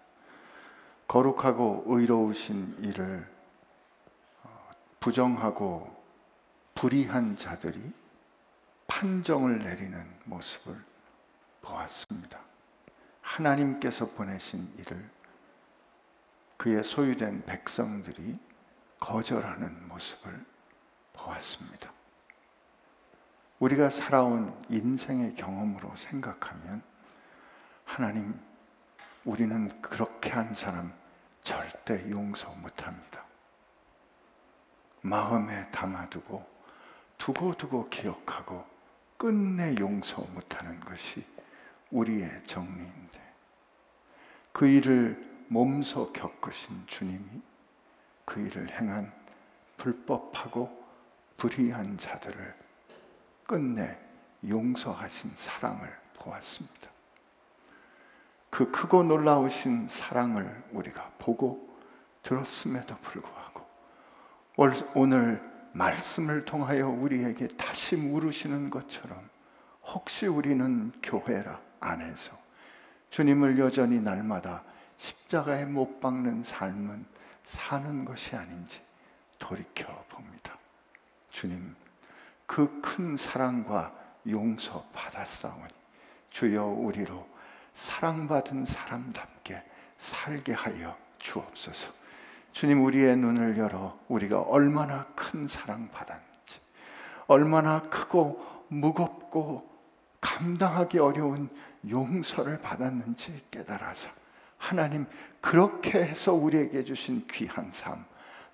[1.07, 3.25] 거룩하고 의로우신 이를
[4.43, 5.95] 어, 부정하고
[6.73, 7.93] 불의한 자들이
[8.87, 10.75] 판정을 내리는 모습을
[11.61, 12.37] 보았습니다.
[13.21, 15.09] 하나님께서 보내신 이를
[16.57, 18.37] 그의 소유된 백성들이
[18.99, 20.54] 거절하는 모습을
[21.17, 21.91] 보았습니다.
[23.59, 26.83] 우리가 살아온 인생의 경험으로 생각하면
[27.85, 28.39] 하나님
[29.23, 30.93] 우리는 그렇게 한 사람
[31.41, 33.23] 절대 용서 못합니다.
[35.01, 36.45] 마음에 담아두고
[37.17, 38.65] 두고두고 기억하고
[39.17, 41.25] 끝내 용서 못하는 것이
[41.91, 43.33] 우리의 정리인데
[44.51, 47.41] 그 일을 몸소 겪으신 주님이
[48.25, 49.13] 그 일을 행한
[49.77, 50.84] 불법하고
[51.37, 52.55] 불의한 자들을
[53.45, 53.97] 끝내
[54.47, 56.89] 용서하신 사랑을 보았습니다.
[58.49, 61.77] 그 크고 놀라우신 사랑을 우리가 보고
[62.23, 63.65] 들었음에도 불구하고
[64.57, 69.29] 올- 오늘 말씀을 통하여 우리에게 다시 물으시는 것처럼
[69.83, 72.37] 혹시 우리는 교회라 안에서
[73.09, 74.63] 주님을 여전히 날마다
[74.97, 77.05] 십자가에 못 박는 삶은
[77.43, 78.81] 사는 것이 아닌지
[79.37, 80.57] 돌이켜 봅니다.
[81.35, 81.75] 주님,
[82.45, 83.93] 그 큰 사랑과
[84.25, 85.67] 용서 받았사오니
[86.29, 87.27] 주여 우리로
[87.73, 89.61] 사랑받은 사람답게
[89.97, 91.91] 살게 하여 주옵소서.
[92.53, 96.61] 주님 우리의 눈을 열어 우리가 얼마나 큰 사랑 받았는지,
[97.27, 99.69] 얼마나 크고 무겁고
[100.21, 101.49] 감당하기 어려운
[101.89, 104.09] 용서를 받았는지 깨달아서
[104.57, 105.05] 하나님
[105.41, 108.05] 그렇게 해서 우리에게 주신 귀한 삶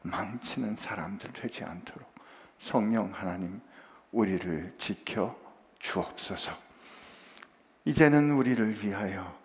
[0.02, 2.12] 망치는 사람들 되지 않도록
[2.62, 3.60] 성령 하나님
[4.12, 5.36] 우리를 지켜
[5.80, 6.56] 주옵소서.
[7.86, 9.36] 이제는 우리를 위하여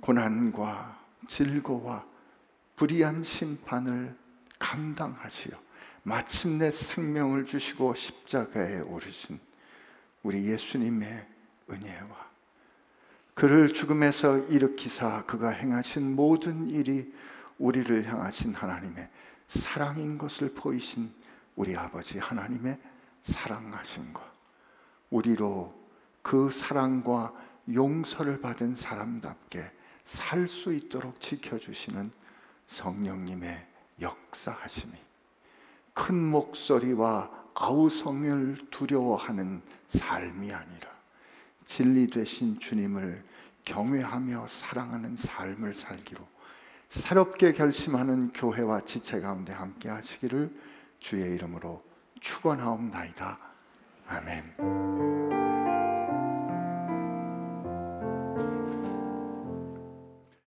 [0.00, 2.02] 고난과 질고와
[2.76, 4.16] 불의한 심판을
[4.58, 5.52] 감당하시어
[6.04, 9.38] 마침내 생명을 주시고 십자가에 오르신
[10.22, 11.26] 우리 예수님의
[11.70, 12.30] 은혜와
[13.34, 17.12] 그를 죽음에서 일으키사 그가 행하신 모든 일이
[17.58, 19.10] 우리를 향하신 하나님의
[19.46, 21.12] 사랑인 것을 보이신
[21.56, 22.78] 우리 아버지 하나님의
[23.22, 24.32] 사랑하심과
[25.10, 25.74] 우리로
[26.22, 27.32] 그 사랑과
[27.72, 29.70] 용서를 받은 사람답게
[30.04, 32.10] 살 수 있도록 지켜주시는
[32.66, 33.66] 성령님의
[34.00, 34.92] 역사하심이
[35.94, 40.90] 큰 목소리와 아우성을 두려워하는 삶이 아니라
[41.64, 43.24] 진리 되신 주님을
[43.64, 46.26] 경외하며 사랑하는 삶을 살기로
[46.88, 50.50] 새롭게 결심하는 교회와 지체 가운데 함께 하시기를
[51.02, 51.82] 주의 이름으로
[52.20, 53.36] 축원하옵나이다.
[54.06, 54.42] 아멘.